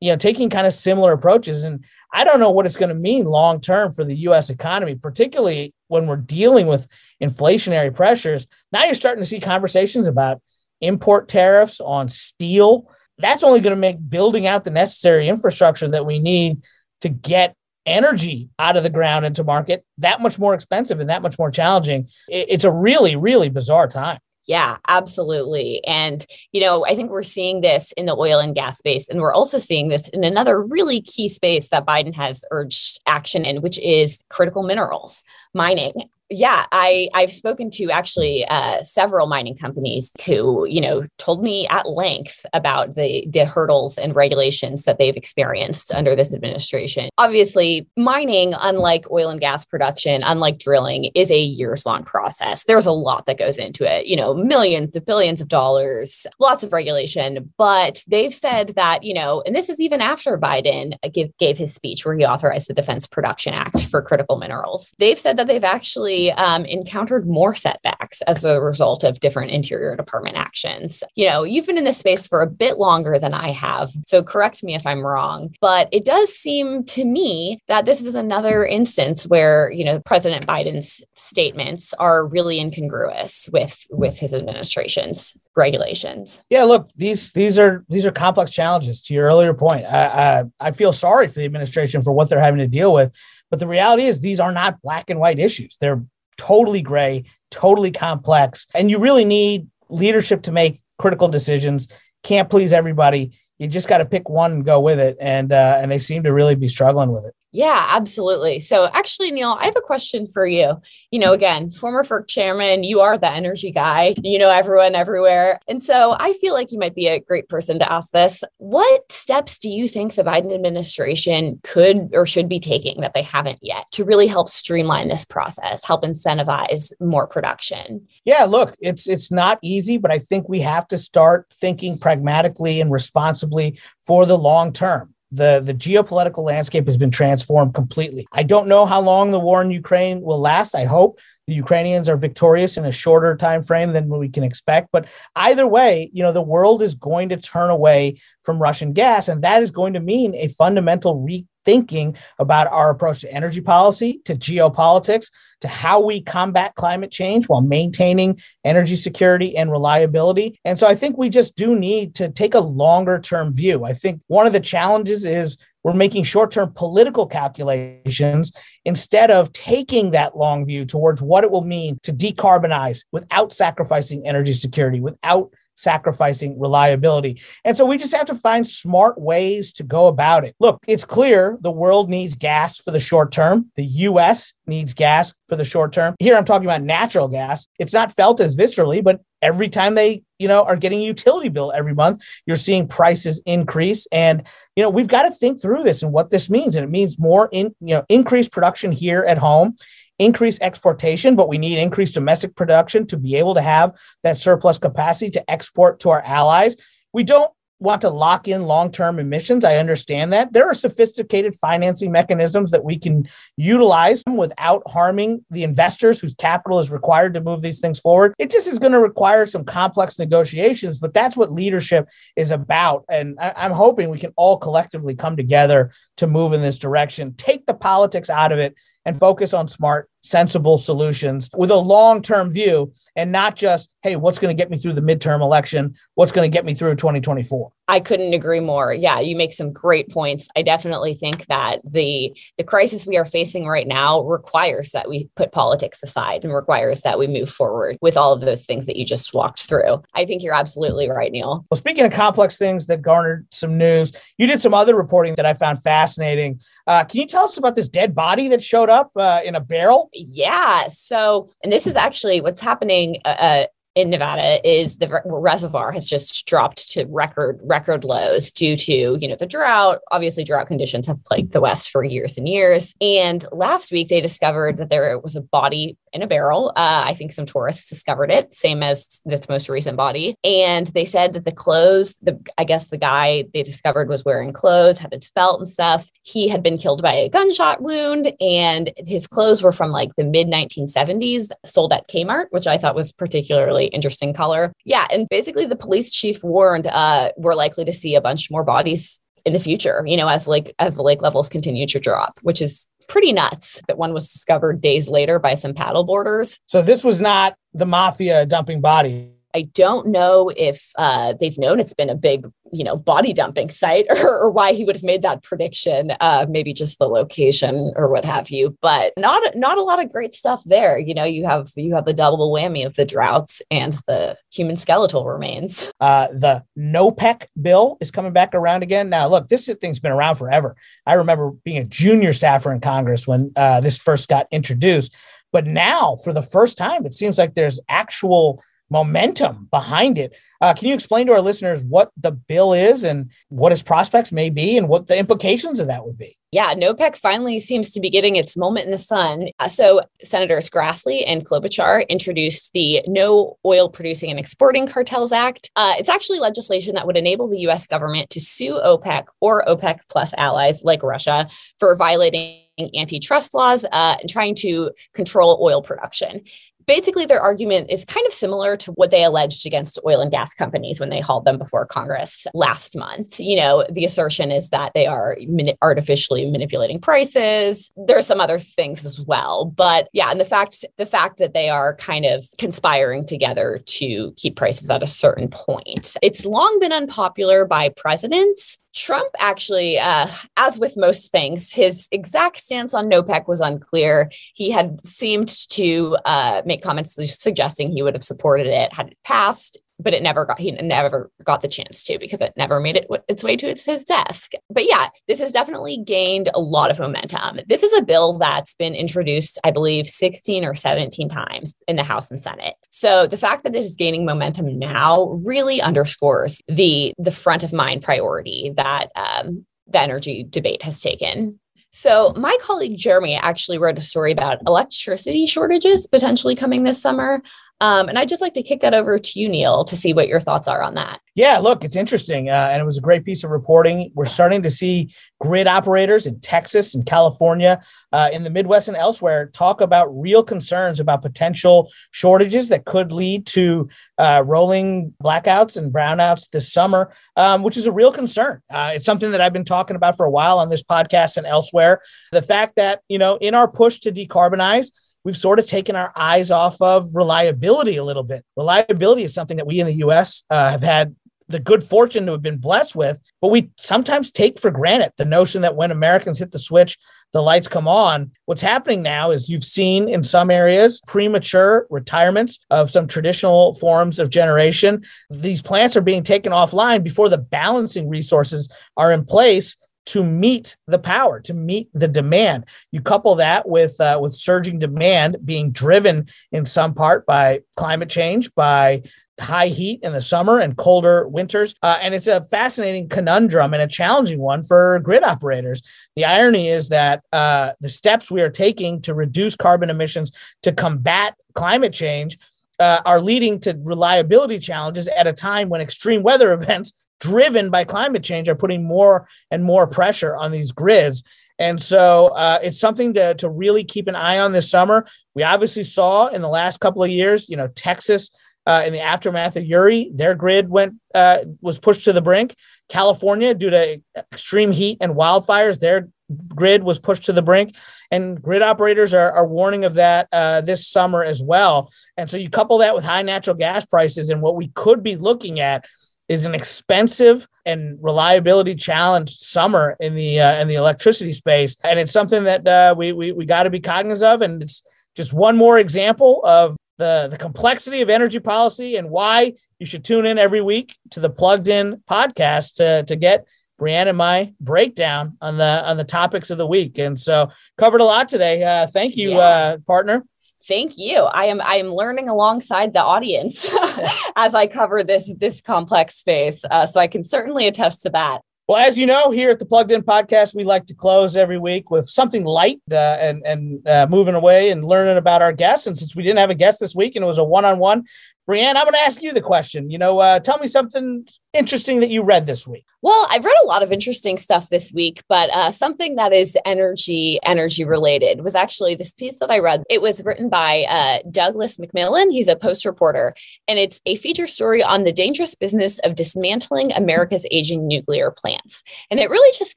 you 0.00 0.10
know, 0.10 0.16
taking 0.16 0.50
kind 0.50 0.66
of 0.66 0.74
similar 0.74 1.12
approaches. 1.12 1.64
And 1.64 1.84
I 2.14 2.22
don't 2.22 2.38
know 2.38 2.50
what 2.50 2.64
it's 2.64 2.76
going 2.76 2.90
to 2.90 2.94
mean 2.94 3.24
long 3.24 3.60
term 3.60 3.90
for 3.90 4.04
the 4.04 4.14
US 4.28 4.48
economy, 4.48 4.94
particularly 4.94 5.74
when 5.88 6.06
we're 6.06 6.16
dealing 6.16 6.68
with 6.68 6.86
inflationary 7.20 7.92
pressures. 7.92 8.46
Now 8.70 8.84
you're 8.84 8.94
starting 8.94 9.22
to 9.22 9.28
see 9.28 9.40
conversations 9.40 10.06
about 10.06 10.40
import 10.80 11.28
tariffs 11.28 11.80
on 11.80 12.08
steel. 12.08 12.88
That's 13.18 13.42
only 13.42 13.60
going 13.60 13.74
to 13.74 13.80
make 13.80 14.08
building 14.08 14.46
out 14.46 14.62
the 14.62 14.70
necessary 14.70 15.28
infrastructure 15.28 15.88
that 15.88 16.06
we 16.06 16.20
need 16.20 16.62
to 17.00 17.08
get 17.08 17.56
energy 17.84 18.48
out 18.60 18.76
of 18.76 18.84
the 18.84 18.90
ground 18.90 19.26
into 19.26 19.44
market 19.44 19.84
that 19.98 20.20
much 20.20 20.38
more 20.38 20.54
expensive 20.54 21.00
and 21.00 21.10
that 21.10 21.20
much 21.20 21.38
more 21.38 21.50
challenging. 21.50 22.08
It's 22.28 22.64
a 22.64 22.70
really, 22.70 23.16
really 23.16 23.48
bizarre 23.48 23.88
time. 23.88 24.20
Yeah, 24.46 24.76
absolutely. 24.88 25.82
And, 25.86 26.24
you 26.52 26.60
know, 26.60 26.84
I 26.84 26.94
think 26.94 27.10
we're 27.10 27.22
seeing 27.22 27.62
this 27.62 27.92
in 27.92 28.04
the 28.06 28.14
oil 28.16 28.38
and 28.38 28.54
gas 28.54 28.76
space. 28.76 29.08
And 29.08 29.20
we're 29.20 29.32
also 29.32 29.56
seeing 29.58 29.88
this 29.88 30.08
in 30.08 30.22
another 30.22 30.60
really 30.60 31.00
key 31.00 31.28
space 31.28 31.68
that 31.68 31.86
Biden 31.86 32.14
has 32.14 32.44
urged 32.50 33.00
action 33.06 33.46
in, 33.46 33.62
which 33.62 33.78
is 33.78 34.22
critical 34.28 34.62
minerals, 34.62 35.22
mining 35.54 35.92
yeah 36.30 36.66
i 36.72 37.08
i've 37.14 37.32
spoken 37.32 37.70
to 37.70 37.90
actually 37.90 38.44
uh, 38.46 38.82
several 38.82 39.26
mining 39.26 39.56
companies 39.56 40.12
who 40.24 40.66
you 40.66 40.80
know 40.80 41.02
told 41.18 41.42
me 41.42 41.66
at 41.68 41.88
length 41.88 42.46
about 42.52 42.94
the 42.94 43.26
the 43.30 43.44
hurdles 43.44 43.98
and 43.98 44.16
regulations 44.16 44.84
that 44.84 44.98
they've 44.98 45.16
experienced 45.16 45.92
under 45.94 46.16
this 46.16 46.34
administration. 46.34 47.08
Obviously 47.18 47.88
mining 47.96 48.54
unlike 48.60 49.10
oil 49.10 49.28
and 49.30 49.40
gas 49.40 49.64
production 49.64 50.22
unlike 50.24 50.58
drilling 50.58 51.10
is 51.14 51.30
a 51.30 51.38
years 51.38 51.84
long 51.86 52.04
process. 52.04 52.64
There's 52.64 52.86
a 52.86 52.92
lot 52.92 53.26
that 53.26 53.38
goes 53.38 53.58
into 53.58 53.84
it 53.84 54.06
you 54.06 54.16
know 54.16 54.34
millions 54.34 54.92
to 54.92 55.00
billions 55.00 55.40
of 55.40 55.48
dollars 55.48 56.26
lots 56.38 56.64
of 56.64 56.72
regulation 56.72 57.52
but 57.56 58.02
they've 58.08 58.34
said 58.34 58.70
that 58.76 59.02
you 59.02 59.14
know 59.14 59.42
and 59.46 59.54
this 59.54 59.68
is 59.68 59.80
even 59.80 60.00
after 60.00 60.38
biden 60.38 60.96
give, 61.12 61.36
gave 61.38 61.58
his 61.58 61.74
speech 61.74 62.04
where 62.04 62.16
he 62.16 62.24
authorized 62.24 62.68
the 62.68 62.74
defense 62.74 63.06
production 63.06 63.54
act 63.54 63.86
for 63.86 64.02
critical 64.02 64.36
minerals. 64.36 64.92
They've 64.98 65.18
said 65.18 65.36
that 65.36 65.46
they've 65.46 65.64
actually 65.64 66.13
actually 66.14 66.32
um, 66.32 66.64
encountered 66.64 67.26
more 67.26 67.54
setbacks 67.54 68.22
as 68.22 68.44
a 68.44 68.60
result 68.60 69.04
of 69.04 69.20
different 69.20 69.50
Interior 69.50 69.96
Department 69.96 70.36
actions. 70.36 71.02
You 71.14 71.28
know, 71.28 71.42
you've 71.42 71.66
been 71.66 71.78
in 71.78 71.84
this 71.84 71.98
space 71.98 72.26
for 72.26 72.42
a 72.42 72.46
bit 72.46 72.78
longer 72.78 73.18
than 73.18 73.34
I 73.34 73.50
have, 73.50 73.90
so 74.06 74.22
correct 74.22 74.62
me 74.62 74.74
if 74.74 74.86
I'm 74.86 75.04
wrong, 75.04 75.54
but 75.60 75.88
it 75.92 76.04
does 76.04 76.32
seem 76.32 76.84
to 76.84 77.04
me 77.04 77.60
that 77.68 77.86
this 77.86 78.02
is 78.02 78.14
another 78.14 78.64
instance 78.64 79.24
where, 79.26 79.70
you 79.72 79.84
know, 79.84 80.00
President 80.00 80.46
Biden's 80.46 81.02
statements 81.14 81.94
are 81.94 82.26
really 82.26 82.58
incongruous 82.58 83.48
with 83.52 83.86
with 83.90 84.18
his 84.18 84.34
administration's 84.34 85.36
regulations. 85.56 86.42
Yeah, 86.50 86.64
look, 86.64 86.90
these 86.96 87.32
these 87.32 87.58
are 87.58 87.84
these 87.88 88.06
are 88.06 88.12
complex 88.12 88.50
challenges. 88.50 89.02
To 89.02 89.14
your 89.14 89.26
earlier 89.26 89.54
point, 89.54 89.86
I, 89.86 90.40
I, 90.40 90.44
I 90.60 90.70
feel 90.72 90.92
sorry 90.92 91.28
for 91.28 91.34
the 91.34 91.44
administration 91.44 92.02
for 92.02 92.12
what 92.12 92.28
they're 92.28 92.42
having 92.42 92.60
to 92.60 92.66
deal 92.66 92.92
with. 92.92 93.14
But 93.54 93.60
the 93.60 93.68
reality 93.68 94.02
is, 94.02 94.20
these 94.20 94.40
are 94.40 94.50
not 94.50 94.82
black 94.82 95.10
and 95.10 95.20
white 95.20 95.38
issues. 95.38 95.76
They're 95.80 96.02
totally 96.36 96.82
gray, 96.82 97.22
totally 97.52 97.92
complex. 97.92 98.66
And 98.74 98.90
you 98.90 98.98
really 98.98 99.24
need 99.24 99.68
leadership 99.88 100.42
to 100.42 100.50
make 100.50 100.82
critical 100.98 101.28
decisions. 101.28 101.86
Can't 102.24 102.50
please 102.50 102.72
everybody. 102.72 103.38
You 103.58 103.68
just 103.68 103.86
got 103.86 103.98
to 103.98 104.06
pick 104.06 104.28
one 104.28 104.50
and 104.50 104.64
go 104.64 104.80
with 104.80 104.98
it. 104.98 105.16
And 105.20 105.52
uh, 105.52 105.78
and 105.80 105.88
they 105.88 106.00
seem 106.00 106.24
to 106.24 106.32
really 106.32 106.56
be 106.56 106.66
struggling 106.66 107.12
with 107.12 107.26
it. 107.26 107.34
Yeah, 107.54 107.86
absolutely. 107.90 108.58
So, 108.58 108.88
actually, 108.92 109.30
Neil, 109.30 109.56
I 109.60 109.66
have 109.66 109.76
a 109.76 109.80
question 109.80 110.26
for 110.26 110.44
you. 110.44 110.80
You 111.12 111.20
know, 111.20 111.32
again, 111.32 111.70
former 111.70 112.02
FERC 112.02 112.26
chairman, 112.26 112.82
you 112.82 112.98
are 113.00 113.16
the 113.16 113.30
energy 113.30 113.70
guy, 113.70 114.16
you 114.24 114.40
know, 114.40 114.50
everyone 114.50 114.96
everywhere. 114.96 115.60
And 115.68 115.80
so, 115.80 116.16
I 116.18 116.32
feel 116.32 116.52
like 116.52 116.72
you 116.72 116.80
might 116.80 116.96
be 116.96 117.06
a 117.06 117.20
great 117.20 117.48
person 117.48 117.78
to 117.78 117.90
ask 117.90 118.10
this. 118.10 118.42
What 118.56 119.10
steps 119.12 119.60
do 119.60 119.70
you 119.70 119.86
think 119.86 120.14
the 120.14 120.24
Biden 120.24 120.52
administration 120.52 121.60
could 121.62 122.10
or 122.12 122.26
should 122.26 122.48
be 122.48 122.58
taking 122.58 123.02
that 123.02 123.14
they 123.14 123.22
haven't 123.22 123.60
yet 123.62 123.84
to 123.92 124.04
really 124.04 124.26
help 124.26 124.48
streamline 124.48 125.06
this 125.06 125.24
process, 125.24 125.84
help 125.84 126.02
incentivize 126.02 126.92
more 126.98 127.28
production? 127.28 128.04
Yeah, 128.24 128.46
look, 128.46 128.74
it's 128.80 129.06
it's 129.06 129.30
not 129.30 129.60
easy, 129.62 129.96
but 129.96 130.10
I 130.10 130.18
think 130.18 130.48
we 130.48 130.58
have 130.62 130.88
to 130.88 130.98
start 130.98 131.46
thinking 131.52 131.98
pragmatically 131.98 132.80
and 132.80 132.90
responsibly 132.90 133.78
for 134.00 134.26
the 134.26 134.36
long 134.36 134.72
term 134.72 135.13
the 135.34 135.60
the 135.64 135.74
geopolitical 135.74 136.44
landscape 136.44 136.86
has 136.86 136.96
been 136.96 137.10
transformed 137.10 137.74
completely. 137.74 138.26
I 138.32 138.42
don't 138.42 138.68
know 138.68 138.86
how 138.86 139.00
long 139.00 139.30
the 139.30 139.40
war 139.40 139.60
in 139.62 139.70
Ukraine 139.70 140.20
will 140.20 140.38
last. 140.38 140.74
I 140.74 140.84
hope 140.84 141.18
the 141.46 141.54
Ukrainians 141.54 142.08
are 142.08 142.16
victorious 142.16 142.76
in 142.76 142.84
a 142.84 142.92
shorter 142.92 143.36
time 143.36 143.62
frame 143.62 143.92
than 143.92 144.08
we 144.08 144.28
can 144.28 144.44
expect. 144.44 144.88
But 144.92 145.06
either 145.36 145.66
way, 145.66 146.10
you 146.12 146.22
know, 146.22 146.32
the 146.32 146.40
world 146.42 146.82
is 146.82 146.94
going 146.94 147.28
to 147.30 147.36
turn 147.36 147.70
away 147.70 148.20
from 148.44 148.62
Russian 148.62 148.92
gas, 148.92 149.28
and 149.28 149.42
that 149.42 149.62
is 149.62 149.70
going 149.70 149.94
to 149.94 150.00
mean 150.00 150.34
a 150.34 150.48
fundamental 150.48 151.22
rethinking 151.64 152.16
about 152.38 152.66
our 152.68 152.90
approach 152.90 153.20
to 153.20 153.32
energy 153.32 153.60
policy, 153.60 154.20
to 154.24 154.34
geopolitics, 154.34 155.30
to 155.60 155.68
how 155.68 156.04
we 156.04 156.20
combat 156.20 156.74
climate 156.74 157.10
change 157.10 157.46
while 157.46 157.62
maintaining 157.62 158.38
energy 158.64 158.96
security 158.96 159.56
and 159.56 159.70
reliability. 159.70 160.58
And 160.64 160.78
so 160.78 160.86
I 160.86 160.94
think 160.94 161.16
we 161.16 161.30
just 161.30 161.56
do 161.56 161.74
need 161.74 162.14
to 162.16 162.30
take 162.30 162.54
a 162.54 162.60
longer 162.60 163.18
term 163.18 163.52
view. 163.52 163.84
I 163.84 163.92
think 163.92 164.20
one 164.26 164.46
of 164.46 164.52
the 164.52 164.60
challenges 164.60 165.24
is 165.24 165.56
we're 165.82 165.92
making 165.92 166.24
short 166.24 166.50
term 166.50 166.72
political 166.74 167.26
calculations 167.26 168.52
instead 168.84 169.30
of 169.30 169.52
taking 169.52 170.10
that 170.12 170.36
long 170.36 170.64
view 170.64 170.84
towards 170.84 171.22
what 171.22 171.44
it 171.44 171.50
will 171.50 171.64
mean 171.64 171.98
to 172.02 172.12
decarbonize 172.12 173.04
without 173.12 173.52
sacrificing 173.52 174.26
energy 174.26 174.54
security, 174.54 175.00
without 175.00 175.52
sacrificing 175.74 176.58
reliability. 176.58 177.40
And 177.64 177.76
so 177.76 177.84
we 177.84 177.98
just 177.98 178.14
have 178.14 178.26
to 178.26 178.34
find 178.34 178.66
smart 178.66 179.20
ways 179.20 179.72
to 179.74 179.82
go 179.82 180.06
about 180.06 180.44
it. 180.44 180.54
Look, 180.60 180.82
it's 180.86 181.04
clear 181.04 181.58
the 181.60 181.70
world 181.70 182.08
needs 182.08 182.36
gas 182.36 182.78
for 182.78 182.90
the 182.90 183.00
short 183.00 183.32
term. 183.32 183.70
The 183.76 183.84
US 183.84 184.52
needs 184.66 184.94
gas 184.94 185.34
for 185.48 185.56
the 185.56 185.64
short 185.64 185.92
term. 185.92 186.14
Here 186.18 186.36
I'm 186.36 186.44
talking 186.44 186.66
about 186.66 186.82
natural 186.82 187.28
gas. 187.28 187.66
It's 187.78 187.92
not 187.92 188.12
felt 188.12 188.40
as 188.40 188.56
viscerally, 188.56 189.02
but 189.02 189.20
every 189.42 189.68
time 189.68 189.94
they, 189.94 190.22
you 190.38 190.48
know, 190.48 190.62
are 190.62 190.76
getting 190.76 191.00
a 191.00 191.04
utility 191.04 191.50
bill 191.50 191.70
every 191.74 191.94
month, 191.94 192.22
you're 192.46 192.56
seeing 192.56 192.88
prices 192.88 193.42
increase 193.44 194.06
and 194.10 194.42
you 194.74 194.82
know, 194.82 194.90
we've 194.90 195.08
got 195.08 195.24
to 195.24 195.30
think 195.30 195.60
through 195.60 195.82
this 195.82 196.02
and 196.02 196.12
what 196.12 196.30
this 196.30 196.50
means 196.50 196.76
and 196.76 196.84
it 196.84 196.90
means 196.90 197.18
more 197.18 197.48
in, 197.52 197.74
you 197.80 197.94
know, 197.94 198.04
increased 198.08 198.52
production 198.52 198.90
here 198.90 199.24
at 199.24 199.38
home 199.38 199.76
increase 200.18 200.58
exportation, 200.60 201.36
but 201.36 201.48
we 201.48 201.58
need 201.58 201.78
increased 201.78 202.14
domestic 202.14 202.54
production 202.54 203.06
to 203.08 203.16
be 203.16 203.36
able 203.36 203.54
to 203.54 203.62
have 203.62 203.92
that 204.22 204.36
surplus 204.36 204.78
capacity 204.78 205.30
to 205.30 205.50
export 205.50 206.00
to 206.00 206.10
our 206.10 206.22
allies. 206.22 206.76
We 207.12 207.24
don't 207.24 207.50
want 207.80 208.00
to 208.00 208.10
lock 208.10 208.48
in 208.48 208.62
long-term 208.62 209.18
emissions. 209.18 209.64
I 209.64 209.76
understand 209.76 210.32
that. 210.32 210.52
There 210.52 210.66
are 210.66 210.74
sophisticated 210.74 211.54
financing 211.56 212.12
mechanisms 212.12 212.70
that 212.70 212.84
we 212.84 212.98
can 212.98 213.28
utilize 213.56 214.22
without 214.26 214.82
harming 214.86 215.44
the 215.50 215.64
investors 215.64 216.20
whose 216.20 216.34
capital 216.34 216.78
is 216.78 216.90
required 216.90 217.34
to 217.34 217.40
move 217.40 217.62
these 217.62 217.80
things 217.80 217.98
forward. 218.00 218.34
It 218.38 218.50
just 218.50 218.68
is 218.68 218.78
going 218.78 218.92
to 218.92 219.00
require 219.00 219.44
some 219.44 219.64
complex 219.64 220.18
negotiations, 220.18 220.98
but 220.98 221.12
that's 221.12 221.36
what 221.36 221.52
leadership 221.52 222.08
is 222.36 222.52
about. 222.52 223.04
And 223.08 223.38
I- 223.38 223.66
am 223.66 223.72
hoping 223.72 224.08
we 224.08 224.18
can 224.18 224.32
all 224.36 224.56
collectively 224.56 225.14
come 225.14 225.36
together 225.36 225.90
to 226.18 226.26
move 226.26 226.52
in 226.52 226.62
this 226.62 226.78
direction, 226.78 227.34
take 227.36 227.66
the 227.66 227.74
politics 227.74 228.30
out 228.30 228.52
of 228.52 228.58
it 228.58 228.74
and 229.04 229.18
focus 229.18 229.54
on 229.54 229.68
smart, 229.68 230.10
sensible 230.24 230.78
solutions 230.78 231.50
with 231.54 231.70
a 231.70 231.76
long 231.76 232.22
term 232.22 232.50
view 232.50 232.92
and 233.14 233.30
not 233.30 233.54
just, 233.54 233.90
hey, 234.02 234.16
what's 234.16 234.38
going 234.38 234.54
to 234.54 234.60
get 234.60 234.70
me 234.70 234.76
through 234.76 234.94
the 234.94 235.00
midterm 235.00 235.40
election? 235.40 235.94
What's 236.14 236.32
going 236.32 236.50
to 236.50 236.54
get 236.54 236.64
me 236.64 236.74
through 236.74 236.96
2024? 236.96 237.70
I 237.86 238.00
couldn't 238.00 238.32
agree 238.32 238.60
more. 238.60 238.94
Yeah, 238.94 239.20
you 239.20 239.36
make 239.36 239.52
some 239.52 239.70
great 239.70 240.08
points. 240.08 240.48
I 240.56 240.62
definitely 240.62 241.14
think 241.14 241.46
that 241.46 241.80
the 241.84 242.34
the 242.56 242.64
crisis 242.64 243.06
we 243.06 243.18
are 243.18 243.26
facing 243.26 243.66
right 243.66 243.86
now 243.86 244.22
requires 244.22 244.92
that 244.92 245.08
we 245.08 245.28
put 245.36 245.52
politics 245.52 246.02
aside 246.02 246.44
and 246.44 246.54
requires 246.54 247.02
that 247.02 247.18
we 247.18 247.26
move 247.26 247.50
forward 247.50 247.98
with 248.00 248.16
all 248.16 248.32
of 248.32 248.40
those 248.40 248.64
things 248.64 248.86
that 248.86 248.96
you 248.96 249.04
just 249.04 249.34
walked 249.34 249.64
through. 249.64 250.02
I 250.14 250.24
think 250.24 250.42
you're 250.42 250.54
absolutely 250.54 251.10
right, 251.10 251.30
Neil. 251.30 251.66
Well, 251.70 251.78
speaking 251.78 252.06
of 252.06 252.12
complex 252.12 252.56
things 252.56 252.86
that 252.86 253.02
garnered 253.02 253.46
some 253.50 253.76
news, 253.76 254.12
you 254.38 254.46
did 254.46 254.62
some 254.62 254.72
other 254.72 254.94
reporting 254.94 255.34
that 255.34 255.44
I 255.44 255.52
found 255.52 255.82
fascinating. 255.82 256.60
Uh, 256.86 257.04
can 257.04 257.20
you 257.20 257.26
tell 257.26 257.44
us 257.44 257.58
about 257.58 257.76
this 257.76 257.90
dead 257.90 258.14
body 258.14 258.48
that 258.48 258.62
showed 258.62 258.88
up 258.88 259.10
uh, 259.16 259.40
in 259.44 259.56
a 259.56 259.60
barrel? 259.60 260.08
Yeah. 260.14 260.88
So, 260.88 261.48
and 261.62 261.72
this 261.72 261.86
is 261.86 261.96
actually 261.96 262.40
what's 262.40 262.60
happening 262.60 263.20
uh, 263.24 263.28
uh 263.28 263.66
in 263.94 264.10
Nevada 264.10 264.60
is 264.68 264.96
the 264.96 265.22
reservoir 265.24 265.92
has 265.92 266.08
just 266.08 266.46
dropped 266.46 266.90
to 266.90 267.04
record 267.08 267.60
record 267.62 268.02
lows 268.02 268.50
due 268.50 268.74
to 268.74 269.16
you 269.20 269.28
know 269.28 269.36
the 269.36 269.46
drought. 269.46 270.00
Obviously, 270.10 270.42
drought 270.42 270.66
conditions 270.66 271.06
have 271.06 271.24
plagued 271.24 271.52
the 271.52 271.60
West 271.60 271.90
for 271.90 272.02
years 272.02 272.36
and 272.36 272.48
years. 272.48 272.94
And 273.00 273.44
last 273.52 273.92
week 273.92 274.08
they 274.08 274.20
discovered 274.20 274.78
that 274.78 274.88
there 274.88 275.18
was 275.20 275.36
a 275.36 275.40
body 275.40 275.96
in 276.14 276.22
a 276.22 276.26
barrel. 276.26 276.72
Uh, 276.76 277.02
I 277.04 277.14
think 277.14 277.32
some 277.32 277.44
tourists 277.44 277.88
discovered 277.88 278.30
it, 278.30 278.54
same 278.54 278.82
as 278.82 279.20
this 279.24 279.48
most 279.48 279.68
recent 279.68 279.96
body. 279.96 280.36
And 280.44 280.86
they 280.88 281.04
said 281.04 281.32
that 281.34 281.44
the 281.44 281.52
clothes, 281.52 282.16
the 282.22 282.40
I 282.56 282.64
guess 282.64 282.88
the 282.88 282.96
guy 282.96 283.44
they 283.52 283.62
discovered 283.62 284.08
was 284.08 284.24
wearing 284.24 284.52
clothes, 284.52 284.98
had 284.98 285.12
its 285.12 285.30
belt 285.32 285.60
and 285.60 285.68
stuff. 285.68 286.08
He 286.22 286.48
had 286.48 286.62
been 286.62 286.78
killed 286.78 287.02
by 287.02 287.14
a 287.14 287.28
gunshot 287.28 287.82
wound, 287.82 288.32
and 288.40 288.92
his 288.96 289.26
clothes 289.26 289.62
were 289.62 289.72
from 289.72 289.90
like 289.90 290.10
the 290.16 290.24
mid 290.24 290.46
1970s, 290.46 291.50
sold 291.66 291.92
at 291.92 292.08
Kmart, 292.08 292.46
which 292.50 292.66
I 292.66 292.78
thought 292.78 292.94
was 292.94 293.12
particularly 293.12 293.86
interesting 293.86 294.32
color. 294.32 294.72
Yeah, 294.84 295.06
and 295.10 295.28
basically 295.28 295.66
the 295.66 295.76
police 295.76 296.10
chief 296.10 296.44
warned 296.44 296.86
uh, 296.86 297.32
we're 297.36 297.54
likely 297.54 297.84
to 297.84 297.92
see 297.92 298.14
a 298.14 298.20
bunch 298.20 298.50
more 298.50 298.62
bodies 298.64 299.20
in 299.44 299.52
the 299.52 299.58
future, 299.58 300.02
you 300.06 300.16
know, 300.16 300.28
as 300.28 300.46
like 300.46 300.74
as 300.78 300.96
the 300.96 301.02
lake 301.02 301.20
levels 301.20 301.48
continue 301.48 301.86
to 301.86 302.00
drop, 302.00 302.38
which 302.42 302.62
is 302.62 302.88
pretty 303.08 303.32
nuts 303.32 303.80
that 303.88 303.98
one 303.98 304.12
was 304.12 304.32
discovered 304.32 304.80
days 304.80 305.08
later 305.08 305.38
by 305.38 305.54
some 305.54 305.74
paddle 305.74 306.04
boarders. 306.04 306.58
So 306.66 306.82
this 306.82 307.04
was 307.04 307.20
not 307.20 307.56
the 307.72 307.86
mafia 307.86 308.46
dumping 308.46 308.80
bodies. 308.80 309.33
I 309.54 309.62
don't 309.72 310.08
know 310.08 310.50
if 310.56 310.90
uh, 310.96 311.34
they've 311.38 311.58
known 311.58 311.78
it's 311.78 311.94
been 311.94 312.10
a 312.10 312.16
big, 312.16 312.50
you 312.72 312.82
know, 312.82 312.96
body 312.96 313.32
dumping 313.32 313.70
site 313.70 314.06
or, 314.10 314.40
or 314.40 314.50
why 314.50 314.72
he 314.72 314.84
would 314.84 314.96
have 314.96 315.04
made 315.04 315.22
that 315.22 315.42
prediction. 315.42 316.12
Uh, 316.20 316.46
maybe 316.48 316.72
just 316.72 316.98
the 316.98 317.08
location 317.08 317.92
or 317.96 318.08
what 318.08 318.24
have 318.24 318.50
you. 318.50 318.76
But 318.82 319.12
not 319.16 319.56
not 319.56 319.78
a 319.78 319.82
lot 319.82 320.02
of 320.02 320.12
great 320.12 320.34
stuff 320.34 320.62
there. 320.64 320.98
You 320.98 321.14
know, 321.14 321.24
you 321.24 321.46
have 321.46 321.68
you 321.76 321.94
have 321.94 322.04
the 322.04 322.12
double 322.12 322.52
whammy 322.52 322.84
of 322.84 322.96
the 322.96 323.04
droughts 323.04 323.62
and 323.70 323.92
the 324.06 324.36
human 324.52 324.76
skeletal 324.76 325.26
remains. 325.26 325.92
Uh, 326.04 326.28
the 326.28 326.62
NOPEC 326.76 327.46
bill 327.62 327.96
is 327.98 328.10
coming 328.10 328.32
back 328.32 328.54
around 328.54 328.82
again. 328.82 329.08
Now, 329.08 329.26
look, 329.26 329.48
this 329.48 329.72
thing's 329.80 329.98
been 329.98 330.12
around 330.12 330.34
forever. 330.34 330.76
I 331.06 331.14
remember 331.14 331.52
being 331.64 331.78
a 331.78 331.84
junior 331.84 332.34
staffer 332.34 332.72
in 332.72 332.80
Congress 332.80 333.26
when 333.26 333.50
uh, 333.56 333.80
this 333.80 333.96
first 333.96 334.28
got 334.28 334.46
introduced. 334.50 335.14
But 335.50 335.66
now, 335.66 336.16
for 336.24 336.32
the 336.32 336.42
first 336.42 336.76
time, 336.76 337.06
it 337.06 337.14
seems 337.14 337.38
like 337.38 337.54
there's 337.54 337.80
actual 337.88 338.60
momentum 338.94 339.66
behind 339.72 340.18
it. 340.18 340.36
Uh, 340.60 340.72
can 340.72 340.86
you 340.86 340.94
explain 340.94 341.26
to 341.26 341.32
our 341.32 341.40
listeners 341.40 341.84
what 341.84 342.12
the 342.16 342.30
bill 342.30 342.72
is 342.72 343.02
and 343.02 343.32
what 343.48 343.72
its 343.72 343.82
prospects 343.82 344.30
may 344.30 344.48
be 344.50 344.78
and 344.78 344.88
what 344.88 345.08
the 345.08 345.18
implications 345.18 345.80
of 345.80 345.88
that 345.88 346.06
would 346.06 346.16
be? 346.16 346.38
Yeah, 346.52 346.72
NOPEC 346.74 347.16
finally 347.16 347.58
seems 347.58 347.90
to 347.90 348.00
be 348.00 348.08
getting 348.08 348.36
its 348.36 348.56
moment 348.56 348.86
in 348.86 348.92
the 348.92 348.98
sun. 348.98 349.48
Uh, 349.58 349.66
so, 349.66 350.02
Senators 350.22 350.70
Grassley 350.70 351.24
and 351.26 351.44
Klobuchar 351.44 352.06
introduced 352.08 352.72
the 352.72 353.02
No 353.08 353.58
Oil 353.66 353.88
Producing 353.88 354.30
and 354.30 354.38
Exporting 354.38 354.86
Cartels 354.86 355.32
Act. 355.32 355.72
Uh, 355.74 355.94
it's 355.98 356.08
actually 356.08 356.38
legislation 356.38 356.94
that 356.94 357.08
would 357.08 357.16
enable 357.16 357.48
the 357.48 357.58
U.S. 357.62 357.88
government 357.88 358.30
to 358.30 358.38
sue 358.38 358.74
OPEC 358.74 359.24
or 359.40 359.64
OPEC 359.64 360.02
plus 360.08 360.32
allies 360.38 360.84
like 360.84 361.02
Russia 361.02 361.44
for 361.80 361.96
violating 361.96 362.60
antitrust 362.96 363.54
laws 363.54 363.84
uh, 363.90 364.16
and 364.20 364.28
trying 364.28 364.54
to 364.54 364.92
control 365.12 365.58
oil 365.60 365.82
production 365.82 366.40
basically 366.86 367.26
their 367.26 367.40
argument 367.40 367.90
is 367.90 368.04
kind 368.04 368.26
of 368.26 368.32
similar 368.32 368.76
to 368.78 368.92
what 368.92 369.10
they 369.10 369.24
alleged 369.24 369.66
against 369.66 369.98
oil 370.06 370.20
and 370.20 370.30
gas 370.30 370.54
companies 370.54 371.00
when 371.00 371.10
they 371.10 371.20
hauled 371.20 371.44
them 371.44 371.58
before 371.58 371.86
Congress 371.86 372.46
last 372.54 372.96
month. 372.96 373.38
You 373.38 373.56
know, 373.56 373.84
the 373.90 374.04
assertion 374.04 374.50
is 374.50 374.70
that 374.70 374.92
they 374.94 375.06
are 375.06 375.36
artificially 375.82 376.50
manipulating 376.50 377.00
prices. 377.00 377.90
There's 377.96 378.26
some 378.26 378.40
other 378.40 378.58
things 378.58 379.04
as 379.04 379.20
well, 379.20 379.64
but 379.64 380.08
yeah, 380.12 380.30
and 380.30 380.40
the 380.40 380.44
fact 380.44 380.84
the 380.96 381.06
fact 381.06 381.38
that 381.38 381.54
they 381.54 381.68
are 381.68 381.96
kind 381.96 382.24
of 382.24 382.44
conspiring 382.58 383.26
together 383.26 383.80
to 383.84 384.32
keep 384.36 384.56
prices 384.56 384.90
at 384.90 385.02
a 385.02 385.06
certain 385.06 385.48
point. 385.48 386.16
It's 386.22 386.44
long 386.44 386.78
been 386.80 386.92
unpopular 386.92 387.64
by 387.64 387.88
presidents 387.90 388.78
Trump 388.94 389.28
actually, 389.38 389.98
uh, 389.98 390.28
as 390.56 390.78
with 390.78 390.96
most 390.96 391.32
things, 391.32 391.72
his 391.72 392.08
exact 392.12 392.58
stance 392.58 392.94
on 392.94 393.10
NOPEC 393.10 393.48
was 393.48 393.60
unclear. 393.60 394.30
He 394.54 394.70
had 394.70 395.04
seemed 395.04 395.48
to 395.70 396.16
uh, 396.24 396.62
make 396.64 396.82
comments 396.82 397.16
suggesting 397.40 397.90
he 397.90 398.02
would 398.02 398.14
have 398.14 398.22
supported 398.22 398.66
it 398.66 398.94
had 398.94 399.08
it 399.08 399.18
passed. 399.24 399.78
But 399.98 400.14
it 400.14 400.22
never 400.22 400.44
got 400.44 400.58
he 400.58 400.72
never 400.72 401.30
got 401.44 401.62
the 401.62 401.68
chance 401.68 402.02
to 402.04 402.18
because 402.18 402.40
it 402.40 402.52
never 402.56 402.80
made 402.80 402.96
it 402.96 403.06
its 403.28 403.44
way 403.44 403.56
to 403.56 403.74
his 403.74 404.04
desk. 404.04 404.52
But 404.70 404.86
yeah, 404.86 405.08
this 405.28 405.40
has 405.40 405.52
definitely 405.52 405.98
gained 406.04 406.48
a 406.54 406.60
lot 406.60 406.90
of 406.90 406.98
momentum. 406.98 407.60
This 407.66 407.82
is 407.82 407.92
a 407.92 408.02
bill 408.02 408.38
that's 408.38 408.74
been 408.74 408.94
introduced, 408.94 409.58
I 409.64 409.70
believe, 409.70 410.06
16 410.06 410.64
or 410.64 410.74
17 410.74 411.28
times 411.28 411.74
in 411.86 411.96
the 411.96 412.02
House 412.02 412.30
and 412.30 412.42
Senate. 412.42 412.74
So 412.90 413.26
the 413.26 413.36
fact 413.36 413.64
that 413.64 413.74
it 413.74 413.78
is 413.78 413.96
gaining 413.96 414.24
momentum 414.24 414.78
now 414.78 415.28
really 415.44 415.80
underscores 415.80 416.60
the 416.68 417.12
the 417.18 417.32
front 417.32 417.62
of 417.62 417.72
mind 417.72 418.02
priority 418.02 418.72
that 418.76 419.10
um, 419.16 419.64
the 419.86 420.00
energy 420.00 420.44
debate 420.48 420.82
has 420.82 421.00
taken. 421.00 421.60
So, 421.96 422.32
my 422.36 422.56
colleague 422.60 422.98
Jeremy 422.98 423.36
actually 423.36 423.78
wrote 423.78 423.98
a 423.98 424.02
story 424.02 424.32
about 424.32 424.58
electricity 424.66 425.46
shortages 425.46 426.08
potentially 426.08 426.56
coming 426.56 426.82
this 426.82 427.00
summer. 427.00 427.40
Um, 427.84 428.08
and 428.08 428.18
I'd 428.18 428.30
just 428.30 428.40
like 428.40 428.54
to 428.54 428.62
kick 428.62 428.80
that 428.80 428.94
over 428.94 429.18
to 429.18 429.38
you, 429.38 429.46
Neil, 429.46 429.84
to 429.84 429.94
see 429.94 430.14
what 430.14 430.26
your 430.26 430.40
thoughts 430.40 430.66
are 430.68 430.82
on 430.82 430.94
that. 430.94 431.20
Yeah, 431.34 431.58
look, 431.58 431.84
it's 431.84 431.96
interesting. 431.96 432.48
Uh, 432.48 432.70
and 432.72 432.80
it 432.80 432.84
was 432.86 432.96
a 432.96 433.02
great 433.02 433.26
piece 433.26 433.44
of 433.44 433.50
reporting. 433.50 434.10
We're 434.14 434.24
starting 434.24 434.62
to 434.62 434.70
see 434.70 435.14
grid 435.38 435.66
operators 435.66 436.26
in 436.26 436.40
Texas 436.40 436.94
and 436.94 437.04
California, 437.04 437.82
uh, 438.10 438.30
in 438.32 438.42
the 438.42 438.48
Midwest 438.48 438.88
and 438.88 438.96
elsewhere, 438.96 439.50
talk 439.52 439.82
about 439.82 440.06
real 440.18 440.42
concerns 440.42 440.98
about 440.98 441.20
potential 441.20 441.90
shortages 442.10 442.70
that 442.70 442.86
could 442.86 443.12
lead 443.12 443.44
to 443.48 443.90
uh, 444.16 444.42
rolling 444.46 445.12
blackouts 445.22 445.76
and 445.76 445.92
brownouts 445.92 446.48
this 446.48 446.72
summer, 446.72 447.12
um, 447.36 447.62
which 447.62 447.76
is 447.76 447.86
a 447.86 447.92
real 447.92 448.12
concern. 448.12 448.62
Uh, 448.70 448.92
it's 448.94 449.04
something 449.04 449.32
that 449.32 449.42
I've 449.42 449.52
been 449.52 449.62
talking 449.62 449.96
about 449.96 450.16
for 450.16 450.24
a 450.24 450.30
while 450.30 450.58
on 450.58 450.70
this 450.70 450.82
podcast 450.82 451.36
and 451.36 451.46
elsewhere. 451.46 452.00
The 452.32 452.40
fact 452.40 452.76
that, 452.76 453.02
you 453.10 453.18
know, 453.18 453.36
in 453.36 453.54
our 453.54 453.68
push 453.70 453.98
to 453.98 454.10
decarbonize, 454.10 454.90
we've 455.24 455.36
sort 455.36 455.58
of 455.58 455.66
taken 455.66 455.96
our 455.96 456.12
eyes 456.14 456.50
off 456.50 456.80
of 456.80 457.08
reliability 457.14 457.96
a 457.96 458.04
little 458.04 458.22
bit. 458.22 458.44
Reliability 458.56 459.24
is 459.24 459.34
something 459.34 459.56
that 459.56 459.66
we 459.66 459.80
in 459.80 459.86
the 459.86 460.04
US 460.06 460.44
uh, 460.50 460.70
have 460.70 460.82
had 460.82 461.14
the 461.48 461.60
good 461.60 461.82
fortune 461.82 462.24
to 462.26 462.32
have 462.32 462.42
been 462.42 462.56
blessed 462.56 462.96
with, 462.96 463.20
but 463.40 463.48
we 463.48 463.70
sometimes 463.76 464.30
take 464.30 464.58
for 464.58 464.70
granted 464.70 465.12
the 465.18 465.24
notion 465.24 465.62
that 465.62 465.76
when 465.76 465.90
Americans 465.90 466.38
hit 466.38 466.52
the 466.52 466.58
switch, 466.58 466.98
the 467.32 467.42
lights 467.42 467.68
come 467.68 467.86
on. 467.86 468.30
What's 468.46 468.62
happening 468.62 469.02
now 469.02 469.30
is 469.30 469.50
you've 469.50 469.64
seen 469.64 470.08
in 470.08 470.22
some 470.22 470.50
areas 470.50 471.02
premature 471.06 471.86
retirements 471.90 472.60
of 472.70 472.90
some 472.90 473.06
traditional 473.06 473.74
forms 473.74 474.18
of 474.18 474.30
generation. 474.30 475.04
These 475.30 475.60
plants 475.60 475.96
are 475.96 476.00
being 476.00 476.22
taken 476.22 476.52
offline 476.52 477.02
before 477.02 477.28
the 477.28 477.38
balancing 477.38 478.08
resources 478.08 478.68
are 478.96 479.12
in 479.12 479.24
place 479.24 479.76
to 480.06 480.24
meet 480.24 480.76
the 480.86 480.98
power, 480.98 481.40
to 481.40 481.54
meet 481.54 481.88
the 481.94 482.08
demand. 482.08 482.66
You 482.92 483.00
couple 483.00 483.34
that 483.36 483.68
with 483.68 484.00
uh, 484.00 484.18
with 484.20 484.34
surging 484.34 484.78
demand 484.78 485.38
being 485.44 485.70
driven 485.70 486.28
in 486.52 486.66
some 486.66 486.94
part 486.94 487.26
by 487.26 487.60
climate 487.76 488.10
change, 488.10 488.54
by 488.54 489.02
high 489.40 489.68
heat 489.68 490.00
in 490.02 490.12
the 490.12 490.20
summer 490.20 490.60
and 490.60 490.76
colder 490.76 491.26
winters. 491.26 491.74
Uh, 491.82 491.98
and 492.00 492.14
it's 492.14 492.26
a 492.26 492.40
fascinating 492.42 493.08
conundrum 493.08 493.74
and 493.74 493.82
a 493.82 493.86
challenging 493.86 494.38
one 494.38 494.62
for 494.62 495.00
grid 495.00 495.24
operators. 495.24 495.82
The 496.14 496.24
irony 496.24 496.68
is 496.68 496.90
that 496.90 497.24
uh, 497.32 497.72
the 497.80 497.88
steps 497.88 498.30
we 498.30 498.42
are 498.42 498.50
taking 498.50 499.00
to 499.02 499.14
reduce 499.14 499.56
carbon 499.56 499.90
emissions 499.90 500.30
to 500.62 500.72
combat 500.72 501.34
climate 501.54 501.92
change 501.92 502.38
uh, 502.78 503.00
are 503.04 503.20
leading 503.20 503.60
to 503.60 503.78
reliability 503.82 504.58
challenges 504.58 505.08
at 505.08 505.26
a 505.26 505.32
time 505.32 505.68
when 505.68 505.80
extreme 505.80 506.22
weather 506.22 506.52
events 506.60 506.92
driven 507.24 507.70
by 507.70 507.84
climate 507.84 508.22
change 508.22 508.50
are 508.50 508.54
putting 508.54 508.84
more 508.84 509.26
and 509.50 509.64
more 509.64 509.86
pressure 509.86 510.36
on 510.36 510.52
these 510.52 510.72
grids. 510.72 511.22
And 511.58 511.80
so 511.80 512.26
uh, 512.28 512.58
it's 512.62 512.78
something 512.78 513.14
to, 513.14 513.34
to 513.36 513.48
really 513.48 513.84
keep 513.84 514.08
an 514.08 514.16
eye 514.16 514.40
on 514.40 514.52
this 514.52 514.68
summer. 514.68 515.06
We 515.34 515.42
obviously 515.42 515.84
saw 515.84 516.26
in 516.26 516.42
the 516.42 516.48
last 516.48 516.80
couple 516.80 517.02
of 517.02 517.10
years, 517.10 517.48
you 517.48 517.56
know, 517.56 517.68
Texas 517.68 518.30
uh, 518.66 518.82
in 518.86 518.92
the 518.92 519.00
aftermath 519.00 519.56
of 519.56 519.64
Uri, 519.64 520.10
their 520.14 520.34
grid 520.34 520.68
went 520.68 520.94
uh, 521.14 521.38
was 521.60 521.78
pushed 521.78 522.04
to 522.04 522.12
the 522.12 522.22
brink. 522.22 522.54
California, 522.88 523.54
due 523.54 523.70
to 523.70 524.02
extreme 524.32 524.72
heat 524.72 524.98
and 525.00 525.14
wildfires, 525.14 525.78
their 525.78 526.08
grid 526.48 526.82
was 526.82 526.98
pushed 526.98 527.24
to 527.24 527.32
the 527.32 527.42
brink. 527.42 527.76
And 528.10 528.40
grid 528.40 528.62
operators 528.62 529.14
are, 529.14 529.32
are 529.32 529.46
warning 529.46 529.84
of 529.84 529.94
that 529.94 530.28
uh, 530.32 530.60
this 530.62 530.86
summer 530.88 531.22
as 531.22 531.42
well. 531.42 531.90
And 532.16 532.28
so 532.28 532.36
you 532.36 532.50
couple 532.50 532.78
that 532.78 532.94
with 532.94 533.04
high 533.04 533.22
natural 533.22 533.56
gas 533.56 533.84
prices 533.84 534.30
and 534.30 534.40
what 534.42 534.56
we 534.56 534.68
could 534.68 535.02
be 535.02 535.16
looking 535.16 535.60
at 535.60 535.86
is 536.28 536.44
an 536.46 536.54
expensive 536.54 537.46
and 537.66 537.98
reliability 538.02 538.74
challenged 538.74 539.40
summer 539.40 539.96
in 540.00 540.14
the 540.14 540.40
uh, 540.40 540.60
in 540.60 540.68
the 540.68 540.74
electricity 540.74 541.32
space, 541.32 541.76
and 541.84 541.98
it's 541.98 542.12
something 542.12 542.44
that 542.44 542.66
uh, 542.66 542.94
we 542.96 543.12
we, 543.12 543.32
we 543.32 543.46
got 543.46 543.64
to 543.64 543.70
be 543.70 543.80
cognizant 543.80 544.34
of. 544.34 544.42
And 544.42 544.62
it's 544.62 544.82
just 545.14 545.32
one 545.32 545.56
more 545.56 545.78
example 545.78 546.40
of 546.44 546.76
the 546.98 547.28
the 547.30 547.36
complexity 547.36 548.00
of 548.00 548.10
energy 548.10 548.40
policy 548.40 548.96
and 548.96 549.10
why 549.10 549.52
you 549.78 549.86
should 549.86 550.04
tune 550.04 550.26
in 550.26 550.38
every 550.38 550.62
week 550.62 550.96
to 551.10 551.20
the 551.20 551.30
Plugged 551.30 551.68
In 551.68 552.02
podcast 552.08 552.74
to 552.76 553.02
to 553.04 553.16
get 553.16 553.46
Breanne 553.80 554.08
and 554.08 554.16
my 554.16 554.52
breakdown 554.60 555.36
on 555.40 555.58
the 555.58 555.84
on 555.84 555.96
the 555.96 556.04
topics 556.04 556.50
of 556.50 556.58
the 556.58 556.66
week. 556.66 556.98
And 556.98 557.18
so 557.18 557.50
covered 557.76 558.00
a 558.00 558.04
lot 558.04 558.28
today. 558.28 558.62
Uh, 558.62 558.86
thank 558.86 559.16
you, 559.16 559.32
yeah. 559.32 559.38
uh, 559.38 559.78
partner 559.78 560.24
thank 560.66 560.96
you 560.96 561.16
i 561.16 561.44
am 561.44 561.60
i 561.62 561.76
am 561.76 561.90
learning 561.90 562.28
alongside 562.28 562.92
the 562.92 563.02
audience 563.02 563.66
as 564.36 564.54
i 564.54 564.66
cover 564.66 565.02
this 565.02 565.32
this 565.38 565.60
complex 565.60 566.16
space 566.16 566.64
uh, 566.70 566.86
so 566.86 567.00
i 567.00 567.06
can 567.06 567.24
certainly 567.24 567.66
attest 567.66 568.02
to 568.02 568.10
that 568.10 568.40
well, 568.66 568.78
as 568.78 568.98
you 568.98 569.04
know, 569.04 569.30
here 569.30 569.50
at 569.50 569.58
the 569.58 569.66
Plugged 569.66 569.90
In 569.90 570.02
Podcast, 570.02 570.54
we 570.54 570.64
like 570.64 570.86
to 570.86 570.94
close 570.94 571.36
every 571.36 571.58
week 571.58 571.90
with 571.90 572.08
something 572.08 572.44
light 572.44 572.80
uh, 572.90 572.96
and 572.96 573.42
and 573.44 573.86
uh, 573.86 574.06
moving 574.08 574.34
away 574.34 574.70
and 574.70 574.82
learning 574.82 575.18
about 575.18 575.42
our 575.42 575.52
guests. 575.52 575.86
And 575.86 575.98
since 575.98 576.16
we 576.16 576.22
didn't 576.22 576.38
have 576.38 576.48
a 576.48 576.54
guest 576.54 576.80
this 576.80 576.96
week 576.96 577.14
and 577.14 577.22
it 577.22 577.26
was 577.26 577.36
a 577.36 577.44
one 577.44 577.66
on 577.66 577.78
one, 577.78 578.04
Breanne, 578.48 578.76
I'm 578.76 578.84
going 578.84 578.94
to 578.94 579.00
ask 579.00 579.22
you 579.22 579.34
the 579.34 579.42
question. 579.42 579.90
You 579.90 579.98
know, 579.98 580.18
uh, 580.18 580.40
tell 580.40 580.58
me 580.58 580.66
something 580.66 581.26
interesting 581.54 582.00
that 582.00 582.10
you 582.10 582.22
read 582.22 582.46
this 582.46 582.66
week. 582.66 582.84
Well, 583.04 583.26
I've 583.30 583.44
read 583.44 583.56
a 583.62 583.66
lot 583.66 583.82
of 583.82 583.92
interesting 583.92 584.38
stuff 584.38 584.70
this 584.70 584.90
week, 584.90 585.22
but 585.28 585.50
uh, 585.50 585.70
something 585.70 586.16
that 586.16 586.32
is 586.32 586.56
energy 586.64 587.38
energy 587.42 587.84
related 587.84 588.42
was 588.42 588.54
actually 588.54 588.94
this 588.94 589.12
piece 589.12 589.38
that 589.40 589.50
I 589.50 589.58
read. 589.58 589.82
It 589.90 590.00
was 590.00 590.24
written 590.24 590.48
by 590.48 590.86
uh, 590.88 591.18
Douglas 591.30 591.76
MacMillan. 591.76 592.30
He's 592.30 592.48
a 592.48 592.56
post 592.56 592.86
reporter, 592.86 593.30
and 593.68 593.78
it's 593.78 594.00
a 594.06 594.16
feature 594.16 594.46
story 594.46 594.82
on 594.82 595.04
the 595.04 595.12
dangerous 595.12 595.54
business 595.54 595.98
of 595.98 596.14
dismantling 596.14 596.92
America's 596.92 597.46
aging 597.50 597.86
nuclear 597.86 598.30
plants. 598.30 598.82
And 599.10 599.20
it 599.20 599.28
really 599.28 599.54
just 599.58 599.76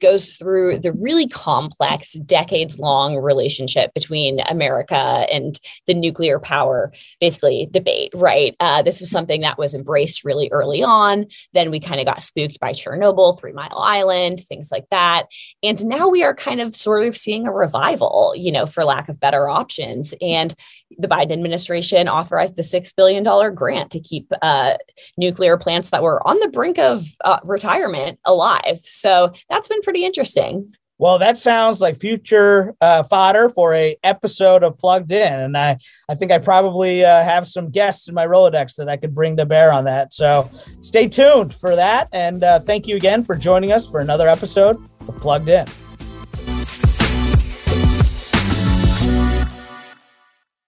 goes 0.00 0.32
through 0.32 0.78
the 0.78 0.94
really 0.94 1.28
complex, 1.28 2.14
decades 2.14 2.78
long 2.78 3.16
relationship 3.16 3.92
between 3.92 4.40
America 4.40 5.26
and 5.30 5.60
the 5.86 5.92
nuclear 5.92 6.40
power, 6.40 6.92
basically 7.20 7.68
debate. 7.70 8.10
Right? 8.14 8.56
Uh, 8.58 8.80
this 8.80 9.00
was 9.00 9.10
something 9.10 9.42
that 9.42 9.58
was 9.58 9.74
embraced 9.74 10.24
really 10.24 10.48
early 10.50 10.82
on. 10.82 11.26
We 11.70 11.80
kind 11.80 12.00
of 12.00 12.06
got 12.06 12.22
spooked 12.22 12.60
by 12.60 12.72
Chernobyl, 12.72 13.38
Three 13.38 13.52
Mile 13.52 13.78
Island, 13.78 14.40
things 14.40 14.70
like 14.70 14.86
that. 14.90 15.24
And 15.62 15.84
now 15.86 16.08
we 16.08 16.22
are 16.22 16.34
kind 16.34 16.60
of 16.60 16.74
sort 16.74 17.06
of 17.06 17.16
seeing 17.16 17.46
a 17.46 17.52
revival, 17.52 18.34
you 18.36 18.52
know, 18.52 18.66
for 18.66 18.84
lack 18.84 19.08
of 19.08 19.20
better 19.20 19.48
options. 19.48 20.14
And 20.20 20.54
the 20.98 21.08
Biden 21.08 21.32
administration 21.32 22.08
authorized 22.08 22.56
the 22.56 22.62
$6 22.62 22.94
billion 22.96 23.24
grant 23.54 23.90
to 23.92 24.00
keep 24.00 24.32
uh, 24.42 24.74
nuclear 25.16 25.56
plants 25.56 25.90
that 25.90 26.02
were 26.02 26.26
on 26.26 26.38
the 26.40 26.48
brink 26.48 26.78
of 26.78 27.06
uh, 27.24 27.38
retirement 27.44 28.18
alive. 28.24 28.78
So 28.78 29.32
that's 29.50 29.68
been 29.68 29.82
pretty 29.82 30.04
interesting. 30.04 30.72
Well, 31.00 31.20
that 31.20 31.38
sounds 31.38 31.80
like 31.80 31.96
future 31.96 32.74
uh, 32.80 33.04
fodder 33.04 33.48
for 33.48 33.72
a 33.72 33.96
episode 34.02 34.64
of 34.64 34.76
Plugged 34.76 35.12
In, 35.12 35.32
and 35.40 35.56
I, 35.56 35.78
I 36.08 36.16
think 36.16 36.32
I 36.32 36.38
probably 36.38 37.04
uh, 37.04 37.22
have 37.22 37.46
some 37.46 37.70
guests 37.70 38.08
in 38.08 38.16
my 38.16 38.26
Rolodex 38.26 38.74
that 38.76 38.88
I 38.88 38.96
could 38.96 39.14
bring 39.14 39.36
to 39.36 39.46
bear 39.46 39.72
on 39.72 39.84
that. 39.84 40.12
So 40.12 40.50
stay 40.80 41.06
tuned 41.06 41.54
for 41.54 41.76
that, 41.76 42.08
and 42.12 42.42
uh, 42.42 42.58
thank 42.58 42.88
you 42.88 42.96
again 42.96 43.22
for 43.22 43.36
joining 43.36 43.70
us 43.70 43.88
for 43.88 44.00
another 44.00 44.28
episode 44.28 44.76
of 45.06 45.20
Plugged 45.20 45.48
In. 45.48 45.66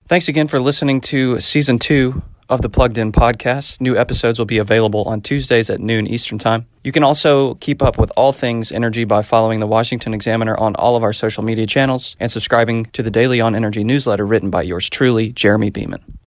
Thanks 0.06 0.28
again 0.28 0.46
for 0.46 0.60
listening 0.60 1.00
to 1.02 1.40
season 1.40 1.80
two 1.80 2.22
of 2.50 2.60
the 2.60 2.68
Plugged 2.68 2.98
In 2.98 3.12
podcast. 3.12 3.80
New 3.80 3.96
episodes 3.96 4.38
will 4.38 4.46
be 4.46 4.58
available 4.58 5.04
on 5.04 5.22
Tuesdays 5.22 5.70
at 5.70 5.80
noon 5.80 6.06
Eastern 6.06 6.38
Time. 6.38 6.66
You 6.84 6.92
can 6.92 7.04
also 7.04 7.54
keep 7.54 7.80
up 7.80 7.96
with 7.96 8.10
all 8.16 8.32
things 8.32 8.72
energy 8.72 9.04
by 9.04 9.22
following 9.22 9.60
the 9.60 9.66
Washington 9.66 10.12
Examiner 10.12 10.58
on 10.58 10.74
all 10.74 10.96
of 10.96 11.02
our 11.02 11.12
social 11.12 11.44
media 11.44 11.66
channels 11.66 12.16
and 12.20 12.30
subscribing 12.30 12.86
to 12.86 13.02
the 13.02 13.10
Daily 13.10 13.40
on 13.40 13.54
Energy 13.54 13.84
newsletter 13.84 14.26
written 14.26 14.50
by 14.50 14.62
yours 14.62 14.90
truly, 14.90 15.30
Jeremy 15.32 15.70
Beaman. 15.70 16.19